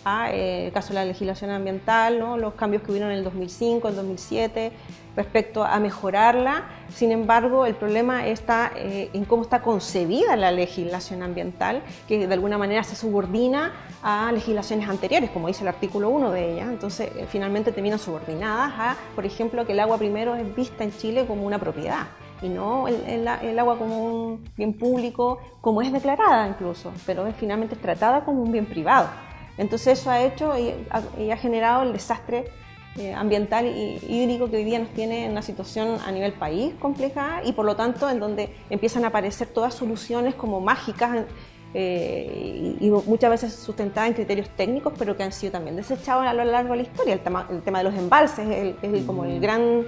Ah, 0.05 0.31
eh, 0.31 0.67
el 0.67 0.71
caso 0.71 0.89
de 0.89 0.95
la 0.95 1.05
legislación 1.05 1.51
ambiental, 1.51 2.19
¿no? 2.19 2.37
los 2.37 2.53
cambios 2.53 2.83
que 2.83 2.91
hubieron 2.91 3.11
en 3.11 3.17
el 3.17 3.23
2005, 3.23 3.87
en 3.87 3.93
el 3.93 3.97
2007, 3.97 4.71
respecto 5.15 5.63
a 5.63 5.79
mejorarla. 5.79 6.63
Sin 6.89 7.11
embargo, 7.11 7.65
el 7.65 7.75
problema 7.75 8.25
está 8.25 8.71
eh, 8.75 9.09
en 9.13 9.25
cómo 9.25 9.43
está 9.43 9.61
concebida 9.61 10.35
la 10.35 10.51
legislación 10.51 11.21
ambiental, 11.21 11.81
que 12.07 12.25
de 12.25 12.33
alguna 12.33 12.57
manera 12.57 12.83
se 12.83 12.95
subordina 12.95 13.73
a 14.01 14.31
legislaciones 14.31 14.87
anteriores, 14.87 15.29
como 15.31 15.47
dice 15.47 15.63
el 15.63 15.67
artículo 15.67 16.09
1 16.09 16.31
de 16.31 16.53
ella. 16.53 16.63
Entonces, 16.63 17.11
eh, 17.15 17.27
finalmente 17.29 17.71
terminan 17.71 17.99
subordinadas 17.99 18.73
a, 18.77 18.97
por 19.15 19.25
ejemplo, 19.25 19.65
que 19.65 19.73
el 19.73 19.81
agua 19.81 19.97
primero 19.97 20.35
es 20.35 20.55
vista 20.55 20.83
en 20.83 20.91
Chile 20.91 21.25
como 21.27 21.45
una 21.45 21.59
propiedad 21.59 22.07
y 22.41 22.47
no 22.47 22.87
el, 22.87 23.27
el, 23.27 23.59
agua 23.59 23.77
como 23.77 24.05
un 24.05 24.49
bien 24.55 24.73
público, 24.73 25.39
como 25.61 25.81
es 25.81 25.91
declarada 25.91 26.47
incluso, 26.47 26.93
pero 27.05 27.27
es, 27.27 27.35
finalmente 27.35 27.75
es 27.75 27.81
tratada 27.81 28.23
como 28.23 28.41
un 28.41 28.51
bien 28.51 28.65
privado. 28.65 29.09
Entonces 29.59 29.99
eso 29.99 30.09
ha 30.09 30.23
hecho 30.23 30.57
y 30.57 31.29
ha, 31.29 31.37
generado 31.37 31.83
el 31.83 31.91
desastre 31.91 32.45
eh, 32.97 33.13
ambiental 33.13 33.67
y 33.67 33.99
hídrico 34.07 34.49
que 34.49 34.55
hoy 34.55 34.63
día 34.63 34.79
nos 34.79 34.89
tiene 34.89 35.25
en 35.25 35.31
una 35.31 35.41
situación 35.41 35.99
a 36.05 36.11
nivel 36.11 36.31
país 36.33 36.73
compleja 36.79 37.41
y 37.43 37.51
por 37.51 37.65
lo 37.65 37.75
tanto 37.75 38.09
en 38.09 38.21
donde 38.21 38.55
empiezan 38.69 39.03
a 39.03 39.09
aparecer 39.09 39.49
todas 39.49 39.73
soluciones 39.73 40.33
como 40.33 40.61
mágicas 40.61 41.25
eh, 41.73 42.77
y, 42.79 42.89
muchas 42.89 43.29
veces 43.29 43.53
sustentadas 43.53 44.09
en 44.09 44.15
criterios 44.15 44.49
técnicos, 44.55 44.93
pero 44.97 45.15
que 45.15 45.23
han 45.23 45.33
sido 45.33 45.51
también 45.51 45.75
desechados 45.75 46.25
a 46.25 46.33
lo 46.33 46.45
largo 46.45 46.71
de 46.71 46.77
la 46.77 46.83
historia. 46.83 47.13
El 47.13 47.19
tema, 47.19 47.45
el 47.51 47.61
tema 47.61 47.79
de 47.79 47.83
los 47.83 47.93
embalses 47.93 48.75
es, 48.81 49.03
como 49.03 49.25
el 49.25 49.37
mm. 49.37 49.41
gran 49.41 49.83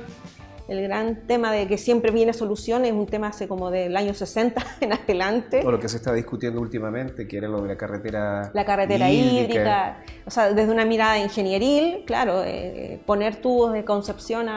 el 0.67 0.81
gran 0.83 1.27
tema 1.27 1.51
de 1.51 1.67
que 1.67 1.77
siempre 1.77 2.11
viene 2.11 2.33
solución 2.33 2.85
es 2.85 2.93
un 2.93 3.05
tema 3.05 3.27
hace 3.27 3.47
como 3.47 3.71
del 3.71 3.95
año 3.97 4.13
60 4.13 4.63
en 4.81 4.93
adelante. 4.93 5.61
O 5.65 5.71
lo 5.71 5.79
que 5.79 5.89
se 5.89 5.97
está 5.97 6.13
discutiendo 6.13 6.61
últimamente, 6.61 7.27
que 7.27 7.37
era 7.37 7.47
lo 7.47 7.61
de 7.61 7.69
la 7.69 7.77
carretera 7.77 8.51
La 8.53 8.65
carretera 8.65 9.09
hídrica. 9.09 10.03
O 10.25 10.31
sea, 10.31 10.53
desde 10.53 10.71
una 10.71 10.85
mirada 10.85 11.17
ingenieril, 11.17 12.03
claro, 12.05 12.43
eh, 12.45 13.01
poner 13.05 13.37
tubos 13.37 13.73
de 13.73 13.83
Concepción 13.83 14.47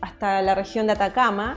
hasta 0.00 0.42
la 0.42 0.54
región 0.54 0.86
de 0.86 0.92
Atacama, 0.92 1.56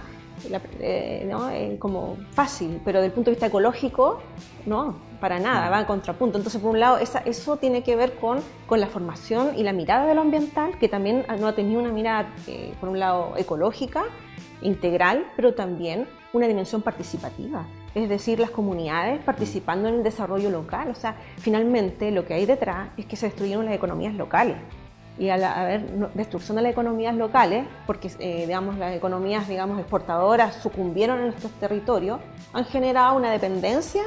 eh, 0.80 1.28
¿no? 1.30 1.50
como 1.80 2.18
fácil, 2.32 2.82
pero 2.84 3.00
desde 3.00 3.08
el 3.08 3.14
punto 3.14 3.30
de 3.30 3.36
vista 3.36 3.48
ecológico, 3.48 4.22
no. 4.66 5.11
Para 5.22 5.40
nada, 5.40 5.70
va 5.70 5.80
en 5.80 5.86
contrapunto. 5.86 6.38
Entonces, 6.38 6.62
por 6.62 6.72
un 6.72 6.80
lado, 6.80 6.98
eso 6.98 7.58
tiene 7.58 7.84
que 7.84 7.96
ver 7.96 8.16
con, 8.16 8.40
con 8.68 8.82
la 8.82 8.88
formación 8.88 9.52
y 9.56 9.64
la 9.64 9.72
mirada 9.72 10.08
de 10.08 10.16
lo 10.16 10.22
ambiental, 10.22 10.78
que 10.80 10.90
también 10.90 11.26
no 11.40 11.48
ha 11.48 11.54
tenido 11.54 11.80
una 11.80 11.92
mirada, 11.92 12.34
eh, 12.48 12.74
por 12.80 12.90
un 12.90 13.00
lado, 13.00 13.34
ecológica, 13.38 14.04
integral, 14.62 15.26
pero 15.36 15.54
también 15.54 16.08
una 16.34 16.48
dimensión 16.48 16.82
participativa. 16.82 17.66
Es 17.94 18.10
decir, 18.10 18.40
las 18.40 18.50
comunidades 18.50 19.22
participando 19.24 19.88
en 19.88 19.96
el 19.96 20.04
desarrollo 20.04 20.50
local. 20.50 20.90
O 20.90 20.96
sea, 20.96 21.16
finalmente 21.38 22.12
lo 22.12 22.26
que 22.26 22.34
hay 22.34 22.46
detrás 22.46 22.90
es 22.98 23.06
que 23.06 23.16
se 23.16 23.28
destruyeron 23.28 23.66
las 23.66 23.76
economías 23.76 24.14
locales 24.16 24.58
y 25.20 25.30
al 25.30 25.44
haber 25.44 25.86
destrucción 26.14 26.56
de 26.56 26.64
las 26.64 26.72
economías 26.72 27.16
locales, 27.16 27.66
porque 27.86 28.10
eh, 28.20 28.46
digamos, 28.48 28.78
las 28.78 28.96
economías 28.96 29.48
digamos, 29.48 29.78
exportadoras 29.80 30.56
sucumbieron 30.56 31.20
en 31.20 31.26
nuestros 31.26 31.52
territorios, 31.54 32.20
han 32.54 32.66
generado 32.66 33.18
una 33.18 33.30
dependencia 33.30 34.02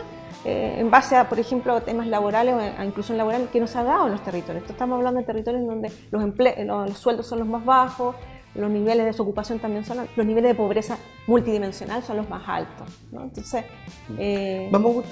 eh, 0.45 0.77
en 0.79 0.91
base 0.91 1.17
a, 1.17 1.29
por 1.29 1.39
ejemplo, 1.39 1.81
temas 1.83 2.07
laborales 2.07 2.55
o 2.55 2.59
a 2.59 2.85
inclusión 2.85 3.17
laboral 3.17 3.49
que 3.53 3.61
no 3.61 3.67
se 3.67 3.79
ha 3.79 3.85
dado 3.85 4.07
en 4.07 4.13
los 4.13 4.23
territorios. 4.23 4.65
estamos 4.69 4.97
hablando 4.97 5.21
de 5.21 5.27
territorios 5.27 5.63
en 5.63 5.69
donde 5.69 5.93
los, 6.11 6.23
los 6.89 6.99
sueldos 6.99 7.27
son 7.27 7.39
los 7.39 7.49
más 7.49 7.65
bajos, 7.65 8.15
los 8.55 8.71
niveles 8.71 8.99
de 8.99 9.05
desocupación 9.07 9.59
también 9.59 9.85
son, 9.85 10.07
los 10.15 10.27
niveles 10.27 10.51
de 10.51 10.55
pobreza 10.55 10.97
multidimensional 11.27 12.03
son 12.03 12.19
los 12.19 12.29
más 12.29 12.43
altos. 12.47 12.89
Entonces, 13.13 13.65
eh, 14.19 14.69
vamos 14.71 15.05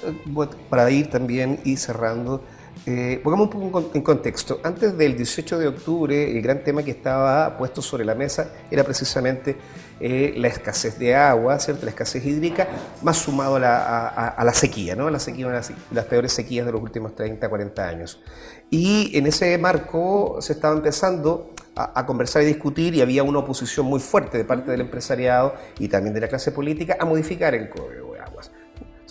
para 0.69 0.89
ir 0.89 1.09
también 1.09 1.59
y 1.65 1.75
cerrando. 1.75 2.41
Eh, 2.85 3.19
pongamos 3.23 3.53
un 3.53 3.71
poco 3.71 3.91
en 3.93 4.01
contexto. 4.01 4.59
Antes 4.63 4.97
del 4.97 5.15
18 5.15 5.59
de 5.59 5.67
octubre, 5.67 6.31
el 6.31 6.41
gran 6.41 6.63
tema 6.63 6.83
que 6.83 6.91
estaba 6.91 7.57
puesto 7.57 7.81
sobre 7.81 8.05
la 8.05 8.15
mesa 8.15 8.51
era 8.71 8.83
precisamente 8.83 9.57
eh, 10.05 10.33
la 10.35 10.49
escasez 10.49 10.99
de 10.99 11.15
agua, 11.15 11.57
¿cierto? 11.59 11.85
la 11.85 11.91
escasez 11.91 12.25
hídrica, 12.25 12.67
más 13.03 13.15
sumado 13.15 13.55
a 13.55 13.59
la, 13.59 14.53
sequía, 14.53 14.97
¿no? 14.97 15.09
la 15.09 15.17
sequía, 15.17 15.47
las 15.47 16.05
peores 16.07 16.33
sequías 16.33 16.65
de 16.65 16.73
los 16.73 16.81
últimos 16.81 17.15
30, 17.15 17.47
40 17.47 17.87
años. 17.87 18.21
Y 18.69 19.17
en 19.17 19.27
ese 19.27 19.57
marco 19.57 20.39
se 20.41 20.51
estaba 20.51 20.75
empezando 20.75 21.51
a, 21.73 22.05
conversar 22.05 22.41
y 22.41 22.47
discutir 22.47 22.93
y 22.95 23.01
había 23.01 23.23
una 23.23 23.39
oposición 23.39 23.85
muy 23.85 24.01
fuerte 24.01 24.37
de 24.37 24.43
parte 24.43 24.71
del 24.71 24.81
empresariado 24.81 25.55
y 25.79 25.87
también 25.87 26.13
de 26.13 26.19
la 26.19 26.27
clase 26.27 26.51
política 26.51 26.97
a 26.99 27.05
modificar 27.05 27.55
el 27.55 27.69
código. 27.69 28.12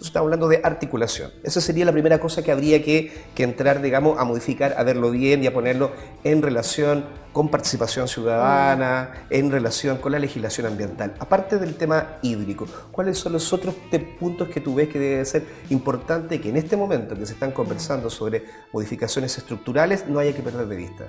Entonces 0.02 0.10
estamos 0.10 0.26
hablando 0.26 0.48
de 0.48 0.60
articulación. 0.64 1.30
Esa 1.44 1.60
sería 1.60 1.84
la 1.84 1.92
primera 1.92 2.18
cosa 2.18 2.42
que 2.42 2.50
habría 2.50 2.82
que, 2.82 3.12
entrar, 3.36 3.80
digamos, 3.80 4.18
a 4.18 4.24
modificar, 4.24 4.74
a 4.76 4.82
verlo 4.82 5.12
bien 5.12 5.44
y 5.44 5.46
a 5.46 5.52
ponerlo 5.52 5.92
en 6.24 6.42
relación 6.42 7.04
con 7.32 7.48
participación 7.50 8.08
ciudadana, 8.08 9.26
en 9.30 9.52
relación 9.52 9.98
con 9.98 10.10
la 10.10 10.18
legislación 10.18 10.66
ambiental. 10.66 11.14
Aparte 11.20 11.56
del 11.56 11.76
tema 11.76 12.16
hídrico, 12.20 12.66
¿cuáles 12.90 13.16
son 13.16 13.34
los 13.34 13.52
otros 13.52 13.76
puntos 14.18 14.48
que 14.48 14.60
tú 14.60 14.74
ves 14.74 14.88
que 14.88 14.98
debe 14.98 15.24
ser 15.24 15.44
importante 15.70 16.40
que 16.40 16.48
en 16.48 16.56
este 16.56 16.76
momento 16.76 17.14
que 17.14 17.24
se 17.24 17.34
están 17.34 17.52
conversando 17.52 18.10
sobre 18.10 18.42
modificaciones 18.72 19.38
estructurales 19.38 20.08
no 20.08 20.18
haya 20.18 20.34
que 20.34 20.42
perder 20.42 20.66
de 20.66 20.76
vista? 20.76 21.04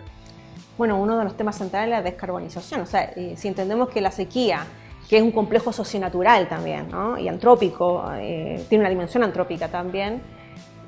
Bueno, 0.78 1.02
uno 1.02 1.18
de 1.18 1.24
los 1.24 1.36
temas 1.36 1.58
centrales 1.58 1.88
es 1.88 2.04
la 2.04 2.04
descarbonización. 2.04 2.82
O 2.82 2.86
sea, 2.86 3.12
eh, 3.16 3.34
si 3.38 3.48
entendemos 3.48 3.90
que 3.90 4.02
la 4.02 4.12
sequía 4.12 4.68
que 5.10 5.18
es 5.18 5.24
un 5.24 5.32
complejo 5.32 5.72
socionatural 5.72 6.48
también, 6.48 6.88
y 7.20 7.28
antrópico, 7.28 8.04
eh, 8.16 8.64
tiene 8.70 8.84
una 8.84 8.90
dimensión 8.90 9.24
antrópica 9.24 9.68
también, 9.68 10.22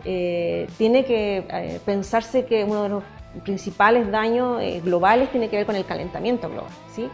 eh, 0.04 0.68
tiene 0.78 1.06
que 1.06 1.46
eh, 1.50 1.80
pensarse 1.86 2.46
que 2.46 2.64
uno 2.64 2.84
de 2.84 2.90
los 2.90 3.04
principales 3.44 4.10
daños 4.10 4.62
globales 4.84 5.30
tiene 5.30 5.50
que 5.50 5.58
ver 5.58 5.66
con 5.66 5.76
el 5.76 5.86
calentamiento 5.86 6.50
global. 6.50 6.72
¿sí? 6.94 7.10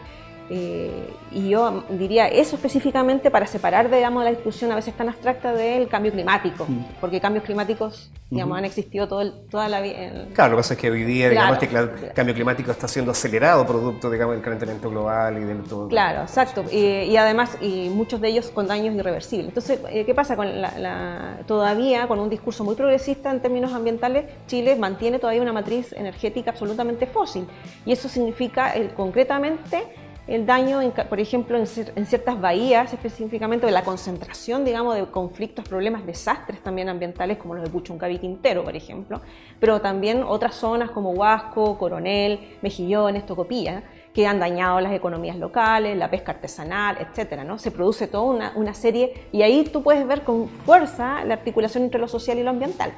Eh, 0.50 1.08
y 1.30 1.48
yo 1.48 1.84
diría 1.88 2.28
eso 2.28 2.56
específicamente 2.56 3.30
para 3.30 3.46
separar, 3.46 3.90
digamos, 3.90 4.24
la 4.24 4.30
discusión 4.30 4.70
a 4.72 4.74
veces 4.74 4.94
tan 4.94 5.08
abstracta 5.08 5.52
del 5.54 5.88
cambio 5.88 6.12
climático, 6.12 6.66
mm. 6.68 7.00
porque 7.00 7.20
cambios 7.20 7.44
climáticos, 7.44 8.10
digamos, 8.28 8.58
han 8.58 8.64
existido 8.64 9.08
todo 9.08 9.32
toda 9.32 9.68
la 9.68 9.80
vida. 9.80 10.26
Claro, 10.34 10.50
lo 10.50 10.56
que 10.56 10.60
pasa 10.60 10.74
es 10.74 10.80
que 10.80 10.90
hoy 10.90 11.04
día, 11.04 11.30
digamos, 11.30 11.62
este 11.62 12.12
cambio 12.14 12.34
climático 12.34 12.70
está 12.70 12.88
siendo 12.88 13.12
acelerado 13.12 13.66
producto, 13.66 14.10
digamos, 14.10 14.34
del 14.34 14.44
calentamiento 14.44 14.90
global 14.90 15.38
y 15.38 15.44
del 15.44 15.62
todo. 15.62 15.88
Claro, 15.88 16.22
exacto. 16.22 16.64
Y, 16.70 17.16
además, 17.16 17.56
y 17.60 17.88
muchos 17.88 18.20
de 18.20 18.28
ellos 18.28 18.50
con 18.50 18.66
daños 18.66 18.94
irreversibles. 18.94 19.48
Entonces, 19.48 19.80
eh, 19.88 20.04
¿qué 20.04 20.14
pasa 20.14 20.36
con 20.36 20.60
la, 20.60 21.38
todavía 21.46 22.06
con 22.08 22.18
un 22.18 22.28
discurso 22.28 22.64
muy 22.64 22.74
progresista 22.74 23.30
en 23.30 23.40
términos 23.40 23.72
ambientales? 23.72 24.26
Chile 24.46 24.76
mantiene 24.76 25.18
todavía 25.18 25.42
una 25.42 25.52
matriz 25.52 25.92
energética 25.92 26.50
absolutamente 26.50 27.06
fósil. 27.06 27.46
Y 27.86 27.92
eso 27.92 28.08
significa, 28.08 28.76
eh, 28.76 28.90
concretamente, 28.94 30.01
el 30.28 30.46
daño, 30.46 30.80
por 31.08 31.18
ejemplo, 31.18 31.58
en, 31.58 31.66
ciertas 31.66 32.40
bahías, 32.40 32.92
específicamente 32.92 33.66
de 33.66 33.72
la 33.72 33.82
concentración, 33.82 34.64
digamos, 34.64 34.94
de 34.94 35.04
conflictos, 35.06 35.68
problemas, 35.68 36.06
desastres 36.06 36.62
también 36.62 36.88
ambientales, 36.88 37.38
como 37.38 37.54
los 37.54 37.64
de 37.64 37.70
Puchuncaví 37.70 38.18
Quintero, 38.18 38.62
por 38.62 38.76
ejemplo, 38.76 39.20
pero 39.58 39.80
también 39.80 40.22
otras 40.22 40.54
zonas 40.54 40.90
como 40.90 41.10
Huasco, 41.10 41.76
Coronel, 41.76 42.56
Mejillones, 42.62 43.26
Tocopilla, 43.26 43.82
que 44.14 44.26
han 44.26 44.38
dañado 44.38 44.80
las 44.80 44.92
economías 44.92 45.36
locales, 45.36 45.96
la 45.96 46.08
pesca 46.08 46.32
artesanal, 46.32 46.98
etcétera, 47.00 47.42
¿no? 47.42 47.58
Se 47.58 47.70
produce 47.70 48.06
toda 48.06 48.24
una, 48.24 48.52
una 48.54 48.74
serie, 48.74 49.26
y 49.32 49.42
ahí 49.42 49.64
tú 49.64 49.82
puedes 49.82 50.06
ver 50.06 50.22
con 50.22 50.48
fuerza 50.48 51.24
la 51.24 51.34
articulación 51.34 51.84
entre 51.84 52.00
lo 52.00 52.06
social 52.06 52.38
y 52.38 52.42
lo 52.44 52.50
ambiental 52.50 52.92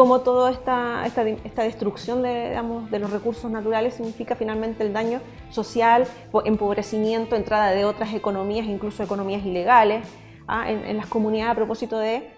cómo 0.00 0.20
toda 0.22 0.50
esta, 0.50 1.04
esta, 1.04 1.28
esta 1.28 1.62
destrucción 1.62 2.22
de, 2.22 2.48
digamos, 2.48 2.90
de, 2.90 2.98
los 2.98 3.10
recursos 3.10 3.50
naturales 3.50 3.92
significa 3.92 4.34
finalmente 4.34 4.82
el 4.82 4.94
daño 4.94 5.20
social, 5.50 6.06
empobrecimiento, 6.46 7.36
entrada 7.36 7.72
de 7.72 7.84
otras 7.84 8.14
economías, 8.14 8.66
incluso 8.66 9.02
economías 9.02 9.44
ilegales, 9.44 10.08
¿ah? 10.48 10.70
en, 10.70 10.96
las 10.96 11.04
comunidades 11.04 11.52
a 11.52 11.54
propósito 11.54 11.98
de 11.98 12.30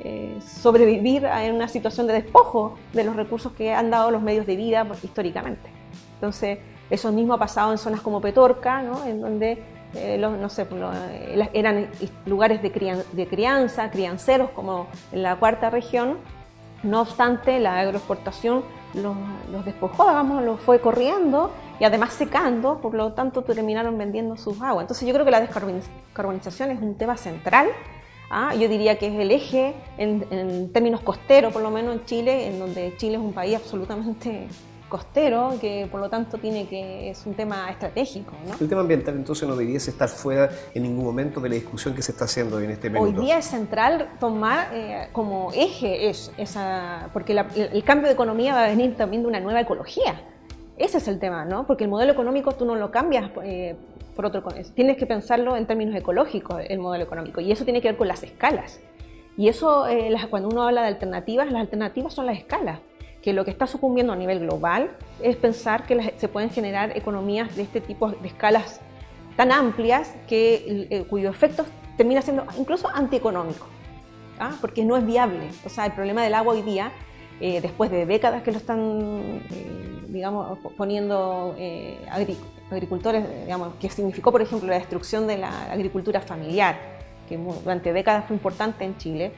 eh, 0.00 0.36
sobrevivir 0.44 1.26
en 1.26 1.54
una 1.54 1.68
situación 1.68 2.08
de 2.08 2.14
despojo 2.14 2.74
de 2.92 3.04
los 3.04 3.14
recursos 3.14 3.52
que 3.52 3.72
han 3.72 3.88
dado 3.88 4.10
los 4.10 4.20
medios 4.20 4.44
de 4.44 4.56
vida 4.56 4.84
históricamente. 5.04 5.70
Entonces, 6.14 6.58
eso 6.90 7.12
mismo 7.12 7.34
ha 7.34 7.38
pasado 7.38 7.70
en 7.70 7.78
zonas 7.78 8.00
como 8.00 8.20
Petorca, 8.20 8.82
¿no? 8.82 9.06
en 9.06 9.20
donde 9.20 9.62
eh, 9.94 10.18
no 10.18 10.48
sé, 10.48 10.66
eh, 10.72 11.48
eran 11.52 11.88
lugares 12.26 12.60
de, 12.62 13.04
de 13.12 13.26
crianza, 13.28 13.92
crianceros 13.92 14.50
como 14.50 14.88
en 15.12 15.22
la 15.22 15.36
cuarta 15.36 15.70
región, 15.70 16.18
no 16.82 17.02
obstante, 17.02 17.58
la 17.58 17.80
agroexportación 17.80 18.64
los, 18.94 19.64
despojó, 19.64 20.08
digamos, 20.08 20.42
los 20.42 20.60
fue 20.60 20.80
corriendo 20.80 21.50
y 21.78 21.84
además 21.84 22.12
secando, 22.12 22.80
por 22.80 22.94
lo 22.94 23.12
tanto 23.12 23.42
terminaron 23.42 23.96
vendiendo 23.98 24.36
sus 24.36 24.60
aguas. 24.60 24.84
Entonces 24.84 25.06
yo 25.06 25.14
creo 25.14 25.24
que 25.24 25.30
la 25.30 25.40
descarbonización 25.40 26.70
es 26.70 26.80
un 26.80 26.96
tema 26.96 27.16
central. 27.16 27.68
¿ah? 28.30 28.54
Yo 28.54 28.68
diría 28.68 28.98
que 28.98 29.08
es 29.08 29.14
el 29.14 29.30
eje 29.30 29.74
en, 29.96 30.26
en 30.30 30.72
términos 30.72 31.00
costeros, 31.00 31.52
por 31.52 31.62
lo 31.62 31.70
menos 31.70 31.94
en 31.94 32.04
Chile, 32.04 32.48
en 32.48 32.58
donde 32.58 32.94
Chile 32.96 33.14
es 33.14 33.20
un 33.20 33.32
país 33.32 33.56
absolutamente 33.56 34.48
costero, 34.90 35.54
que 35.58 35.88
por 35.90 36.00
lo 36.00 36.10
tanto 36.10 36.36
tiene 36.36 36.66
que 36.66 37.08
es 37.08 37.24
un 37.24 37.32
tema 37.32 37.70
estratégico. 37.70 38.32
El 38.60 38.68
tema 38.68 38.82
ambiental 38.82 39.14
entonces 39.14 39.48
no 39.48 39.56
debiese 39.56 39.90
estar 39.90 40.10
fuera 40.10 40.50
en 40.74 40.82
ningún 40.82 41.06
momento 41.06 41.40
de 41.40 41.48
la 41.48 41.54
discusión 41.54 41.94
que 41.94 42.02
se 42.02 42.12
está 42.12 42.26
haciendo 42.26 42.60
en 42.60 42.70
este 42.70 42.90
momento. 42.90 43.18
Hoy 43.18 43.26
día 43.26 43.38
es 43.38 43.46
central 43.46 44.10
tomar 44.20 44.68
eh, 44.74 45.08
como 45.12 45.50
eje 45.54 46.10
es, 46.10 46.30
esa, 46.36 47.08
porque 47.14 47.32
el 47.32 47.84
cambio 47.84 48.08
de 48.08 48.12
economía 48.12 48.52
va 48.52 48.66
a 48.66 48.68
venir 48.68 48.94
también 48.96 49.22
de 49.22 49.28
una 49.28 49.40
nueva 49.40 49.62
ecología. 49.62 50.20
Ese 50.76 50.98
es 50.98 51.08
el 51.08 51.18
tema, 51.18 51.46
¿no? 51.46 51.66
Porque 51.66 51.84
el 51.84 51.90
modelo 51.90 52.12
económico 52.12 52.52
tú 52.52 52.66
no 52.66 52.74
lo 52.74 52.90
cambias 52.90 53.30
eh, 53.42 53.76
por 54.14 54.26
otro. 54.26 54.42
Tienes 54.74 54.98
que 54.98 55.06
pensarlo 55.06 55.56
en 55.56 55.66
términos 55.66 55.94
ecológicos, 55.94 56.62
el 56.68 56.78
modelo 56.78 57.04
económico, 57.04 57.40
y 57.40 57.52
eso 57.52 57.64
tiene 57.64 57.80
que 57.80 57.88
ver 57.88 57.96
con 57.96 58.08
las 58.08 58.22
escalas. 58.22 58.80
Y 59.36 59.48
eso, 59.48 59.86
eh, 59.88 60.14
cuando 60.28 60.48
uno 60.48 60.64
habla 60.64 60.82
de 60.82 60.88
alternativas, 60.88 61.50
las 61.50 61.60
alternativas 61.60 62.12
son 62.12 62.26
las 62.26 62.36
escalas 62.36 62.80
que 63.22 63.32
lo 63.32 63.44
que 63.44 63.50
está 63.50 63.66
sucumbiendo 63.66 64.12
a 64.12 64.16
nivel 64.16 64.40
global 64.40 64.90
es 65.22 65.36
pensar 65.36 65.86
que 65.86 66.14
se 66.16 66.28
pueden 66.28 66.50
generar 66.50 66.96
economías 66.96 67.54
de 67.54 67.62
este 67.62 67.80
tipo 67.80 68.10
de 68.10 68.28
escalas 68.28 68.80
tan 69.36 69.52
amplias 69.52 70.14
que, 70.28 70.86
eh, 70.90 71.04
cuyo 71.08 71.32
termina 71.96 72.22
siendo 72.22 72.44
incluso 72.58 72.88
antieconómico, 72.88 73.66
¿ah? 74.38 74.52
porque 74.60 74.84
no 74.84 74.96
es 74.96 75.06
viable. 75.06 75.48
O 75.64 75.68
sea, 75.68 75.86
el 75.86 75.92
problema 75.92 76.22
del 76.22 76.34
agua 76.34 76.54
hoy 76.54 76.62
día, 76.62 76.92
eh, 77.40 77.60
después 77.60 77.90
de 77.90 78.06
décadas 78.06 78.42
que 78.42 78.52
lo 78.52 78.58
están, 78.58 79.40
eh, 79.50 80.04
digamos, 80.08 80.58
poniendo 80.76 81.54
agricultores, 82.70 83.24
digamos, 83.44 83.74
que 83.80 83.88
significó, 83.90 84.32
por 84.32 84.42
ejemplo, 84.42 84.68
la 84.68 84.78
destrucción 84.78 85.26
de 85.26 85.38
la 85.38 85.72
agricultura 85.72 86.20
familiar, 86.20 86.78
que 87.28 87.36
durante 87.36 87.92
décadas 87.92 88.26
fue 88.26 88.36
importante 88.36 88.84
en 88.84 88.96
Chile, 88.98 89.32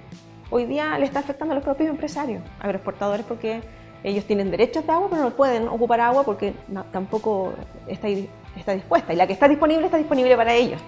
hoy 0.53 0.67
día 0.67 0.99
le 0.99 1.07
está 1.07 1.21
afectando 1.21 1.53
a 1.53 1.55
los 1.57 1.65
propios 1.65 1.89
empresarios 1.89 2.43
agroexportadores 2.61 3.25
porque 3.25 3.63
ellos 4.05 4.25
tienen 4.27 4.51
derechos 4.51 4.87
de 4.87 4.93
agua, 4.93 5.09
pero 5.11 5.23
no 5.23 5.31
pueden 5.31 5.67
ocupar 5.67 6.01
agua 6.01 6.25
porque 6.25 6.53
tampoco 6.93 7.55
está, 7.87 8.09
está 8.09 8.75
dispuesta. 8.75 9.13
Y 9.13 9.17
la 9.17 9.27
que 9.27 9.33
está 9.33 9.49
disponible 9.49 9.87
está 9.87 9.97
disponible 9.97 10.37
para 10.37 10.53
ellos. 10.55 10.81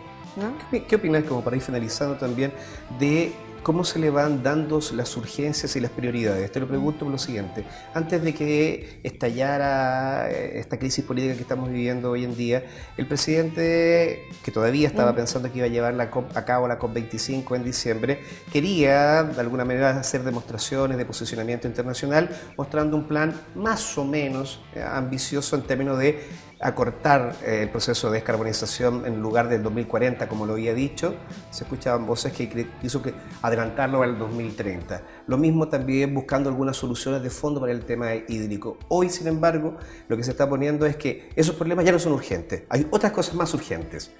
¿Qué, 0.70 0.96
opinas, 0.96 1.24
como 1.24 1.42
para 1.42 1.57
ir 1.57 1.62
finalizando 1.62 2.16
también, 2.16 2.53
de 2.98 3.33
¿cómo 3.64 3.83
se 3.83 3.98
le 3.98 4.11
van 4.11 4.42
dando 4.42 4.79
las 4.92 5.16
urgencias 5.16 5.74
y 5.74 5.81
las 5.81 5.90
prioridades? 5.90 6.53
Te 6.53 6.61
lo 6.61 6.68
pregunto 6.68 7.00
por 7.00 7.11
lo 7.11 7.18
siguiente. 7.18 7.64
Antes 7.94 8.22
de 8.22 8.35
que 8.35 9.00
estallara 9.03 10.31
eh, 10.31 10.61
esta 10.61 10.79
crisis 10.79 11.05
política 11.05 11.35
que 11.35 11.40
estamos 11.40 11.70
viviendo 11.70 12.11
hoy 12.11 12.24
en 12.24 12.37
día, 12.37 12.62
el 12.96 13.07
presidente, 13.07 14.29
que 14.44 14.53
todavía 14.53 14.87
estaba 14.87 15.12
mm. 15.12 15.16
pensando 15.16 15.50
que 15.50 15.59
iba 15.59 15.66
a 15.66 15.70
llevar 15.70 15.98
a 16.00 16.44
cabo 16.44 16.68
la 16.68 16.79
COP25 16.79 17.57
en 17.57 17.64
diciembre, 17.64 18.20
quería 18.53 19.22
de 19.24 19.40
alguna 19.40 19.64
manera 19.64 19.98
hacer 19.98 20.22
demostraciones 20.22 20.98
de 20.98 21.07
posicionamiento 21.07 21.66
internacional, 21.66 22.29
mostrando 22.59 22.96
un 22.96 23.09
plan 23.09 23.35
más 23.55 23.96
o 23.96 24.05
menos 24.05 24.61
eh, 24.74 24.85
ambicioso 24.87 25.57
en 25.57 25.62
términos 25.62 25.98
de 25.98 26.22
acortar 26.64 27.37
eh, 27.44 27.61
el 27.62 27.68
proceso 27.68 28.09
de 28.11 28.14
descarbonización 28.14 29.05
en 29.05 29.20
lugar 29.20 29.50
del 29.50 29.62
2040, 29.62 30.27
como 30.29 30.46
lo 30.46 30.55
había 30.55 30.72
dicho. 30.72 31.14
Se 31.50 31.64
escuchaban 31.64 32.07
voces 32.07 32.33
que 32.33 32.68
quiso 32.81 33.03
que 33.03 33.12
adelantarlo 33.42 34.03
al 34.03 34.18
2030. 34.18 35.03
Lo 35.27 35.37
mismo 35.37 35.68
también 35.68 36.14
buscando 36.14 36.48
algunas 36.48 36.79
soluciones 36.79 37.22
de 37.22 37.29
fondo 37.29 37.61
para 37.61 37.70
el 37.70 37.85
tema 37.85 38.14
hídrico. 38.14 38.79
Hoy, 38.88 39.11
sin 39.11 39.27
embargo, 39.27 39.77
lo 40.09 40.16
que 40.16 40.24
se 40.24 40.31
está 40.31 40.48
poniendo 40.48 40.87
es 40.87 40.96
que 40.96 41.29
esos 41.37 41.55
problemas 41.55 41.85
ya 41.85 41.92
no 41.92 41.98
son 41.98 42.14
urgentes. 42.14 42.62
Hay 42.70 42.87
otras 42.90 43.12
cosas 43.12 43.35
más 43.35 43.53
urgentes, 43.53 44.11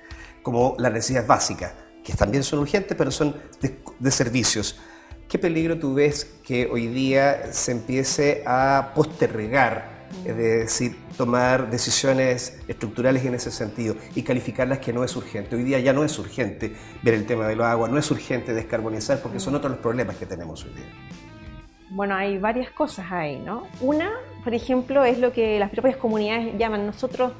como 0.43 0.77
las 0.79 0.93
necesidades 0.93 1.27
básicas, 1.27 1.73
que 2.05 2.13
también 2.13 2.45
son 2.45 2.59
urgentes, 2.59 2.95
pero 2.95 3.11
son 3.11 3.35
de, 3.63 3.79
de 3.99 4.11
servicios. 4.11 4.79
¿Qué 5.29 5.39
peligro 5.39 5.79
tú 5.79 5.95
ves 5.95 6.27
que 6.45 6.69
hoy 6.71 6.89
día 6.89 7.55
se 7.55 7.73
empiece 7.73 8.45
a 8.47 8.93
postergar 8.95 9.94
es 10.25 10.37
decir, 10.37 10.97
tomar 11.17 11.71
decisiones 11.71 12.61
estructurales 12.69 13.25
en 13.25 13.35
ese 13.35 13.51
sentido 13.51 13.97
y 14.15 14.23
calificarlas 14.23 14.79
que 14.79 14.93
no 14.93 15.05
es 15.05 15.15
urgente. 15.17 15.57
Hoy 15.57 15.63
día 15.63 15.79
ya 15.81 15.93
no 15.93 16.05
es 16.05 16.19
urgente 16.19 16.75
ver 17.03 17.15
el 17.15 17.27
tema 17.27 17.47
de 17.47 17.57
los 17.57 17.67
agua, 17.67 17.89
no 17.89 17.99
es 17.99 18.11
urgente 18.11 18.55
descarbonizar 18.55 19.21
porque 19.21 19.41
son 19.41 19.55
otros 19.55 19.73
los 19.73 19.81
problemas 19.81 20.17
que 20.17 20.27
tenemos 20.27 20.65
hoy 20.65 20.73
día. 20.73 20.87
Bueno, 21.91 22.17
hay 22.17 22.39
varias 22.39 22.71
cosas 22.71 23.07
ahí, 23.13 23.39
¿no? 23.39 23.69
Una, 23.81 24.11
por 24.43 24.55
ejemplo, 24.55 25.05
es 25.05 25.19
lo 25.19 25.33
que 25.33 25.59
las 25.59 25.71
propias 25.71 25.97
comunidades 25.97 26.57
llaman 26.59 26.87
nosotros 26.87 27.33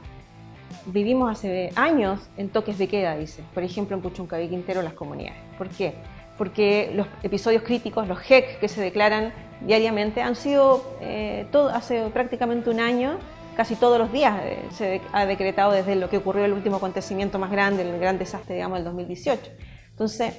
vivimos 0.87 1.31
hace 1.31 1.73
años 1.77 2.21
en 2.37 2.49
toques 2.51 2.79
de 2.79 2.89
queda, 2.89 3.17
dice. 3.17 3.43
Por 3.55 3.63
ejemplo, 3.63 3.97
en 3.97 4.03
Puchuncaví 4.03 4.49
Quintero 4.49 4.83
las 4.83 4.93
comunidades. 4.93 5.39
¿Por 5.57 5.69
qué? 5.69 5.95
Porque 6.37 6.93
los 6.95 7.07
episodios 7.23 7.63
críticos, 7.63 8.09
los 8.09 8.19
HEC 8.29 8.59
que 8.61 8.69
se 8.69 8.81
declaran 8.81 9.33
diariamente. 9.61 10.23
Han 10.23 10.37
sido, 10.37 10.97
eh, 11.01 11.47
todo, 11.51 11.69
hace 11.69 12.09
prácticamente 12.13 12.71
un 12.71 12.81
año, 12.81 13.19
casi 13.57 13.77
todos 13.77 13.99
los 13.99 14.13
días 14.13 14.41
eh, 14.43 14.59
se 14.73 15.01
ha 15.13 15.27
decretado 15.27 15.73
desde 15.73 15.97
lo 15.97 16.09
que 16.09 16.19
ocurrió 16.19 16.45
el 16.45 16.53
último 16.53 16.77
acontecimiento 16.77 17.39
más 17.39 17.51
grande, 17.51 17.83
el 17.83 17.99
gran 17.99 18.19
desastre, 18.19 18.55
digamos, 18.57 18.79
del 18.79 18.85
2018. 18.85 19.51
Entonces, 19.91 20.35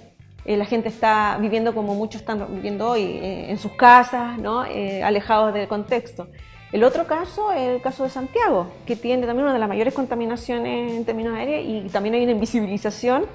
eh, 0.46 0.58
la 0.58 0.66
gente 0.66 0.90
está 0.90 1.38
viviendo 1.40 1.74
como 1.74 1.96
muchos 1.96 2.22
están 2.22 2.46
viviendo 2.54 2.90
hoy, 2.90 3.20
en 3.22 3.58
sus 3.58 3.72
casas, 3.74 4.38
¿no? 4.38 4.62
alejados 5.04 5.54
del 5.54 5.68
contexto. 5.68 6.28
El 6.72 6.84
otro 6.84 7.08
caso 7.08 7.54
es 7.54 7.76
el 7.76 7.82
caso 7.82 8.04
de 8.04 8.10
Santiago, 8.10 8.68
que 8.86 8.96
tiene 8.96 9.26
también 9.26 9.46
una 9.46 9.54
de 9.54 9.60
las 9.60 9.70
mayores 9.70 9.94
contaminaciones 9.94 10.92
en 10.92 11.06
términos 11.06 11.34
aéreos 11.34 11.64
y 11.66 11.90
también 11.90 12.16
hay 12.16 12.24
una 12.24 12.34
invisibilización 12.34 13.26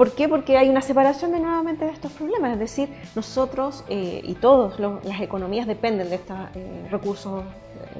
¿Por 0.00 0.12
qué? 0.12 0.30
Porque 0.30 0.56
hay 0.56 0.70
una 0.70 0.80
separación 0.80 1.30
de 1.32 1.40
nuevamente 1.40 1.84
de 1.84 1.90
estos 1.90 2.10
problemas, 2.12 2.54
es 2.54 2.58
decir, 2.58 2.88
nosotros 3.14 3.84
eh, 3.90 4.22
y 4.24 4.32
todos 4.32 4.80
las 4.80 5.20
economías 5.20 5.66
dependen 5.66 6.08
de 6.08 6.14
estos 6.14 6.38
eh, 6.54 6.88
recursos 6.90 7.44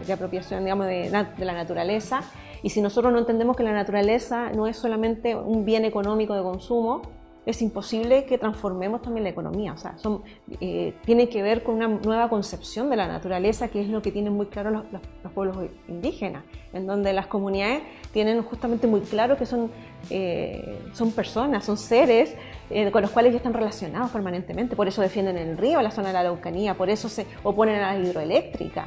de 0.07 0.11
apropiación, 0.11 0.65
digamos, 0.65 0.87
de, 0.87 1.11
de, 1.37 1.45
la 1.45 1.53
naturaleza, 1.53 2.23
y 2.63 2.71
si 2.71 2.81
nosotros 2.81 3.13
no 3.13 3.19
entendemos 3.19 3.55
que 3.55 3.65
la 3.65 3.75
naturaleza 3.75 4.51
no 4.51 4.67
es 4.67 4.79
solamente 4.79 5.37
un 5.37 5.67
bien 5.67 5.85
económico 5.85 6.35
de 6.35 6.43
consumo, 6.43 7.03
es 7.47 7.63
imposible 7.63 8.25
que 8.25 8.39
transformemos 8.39 9.03
también 9.03 9.25
la 9.25 9.31
economía. 9.31 9.73
O 9.73 9.77
sea, 9.77 9.97
son, 9.99 10.23
eh, 10.61 10.95
tiene 11.05 11.29
que 11.29 11.43
ver 11.43 11.63
con 11.63 11.77
una 11.77 11.89
nueva 11.89 12.29
concepción 12.29 12.91
de 12.91 12.97
la 12.97 13.09
naturaleza, 13.09 13.69
que 13.69 13.81
es 13.81 13.89
lo 13.89 14.03
que 14.03 14.13
tienen 14.13 14.33
muy 14.33 14.47
claro 14.47 14.71
los, 14.71 14.85
pueblos 15.33 15.57
indígenas, 15.89 16.45
en 16.73 16.87
donde 16.87 17.13
las 17.13 17.27
comunidades 17.27 17.83
tienen 18.13 18.43
justamente 18.43 18.87
muy 18.87 19.01
claro 19.01 19.37
que 19.37 19.47
son, 19.47 19.71
eh, 20.11 20.81
son 20.93 21.13
personas, 21.13 21.65
son 21.65 21.77
seres 21.77 22.35
eh, 22.69 22.91
con 22.91 23.03
los 23.03 23.11
cuales 23.11 23.33
ya 23.33 23.39
están 23.39 23.55
relacionados 23.55 24.11
permanentemente. 24.11 24.77
Por 24.77 24.89
eso 24.89 25.01
defienden 25.03 25.37
el 25.39 25.57
río, 25.57 25.81
la 25.81 25.91
zona 25.91 26.09
de 26.09 26.15
la 26.15 26.21
Araucanía, 26.21 26.75
por 26.75 26.91
eso 26.91 27.09
se 27.09 27.27
oponen 27.43 27.77
a 27.77 27.95
la 27.95 27.99
hidroeléctrica. 27.99 28.87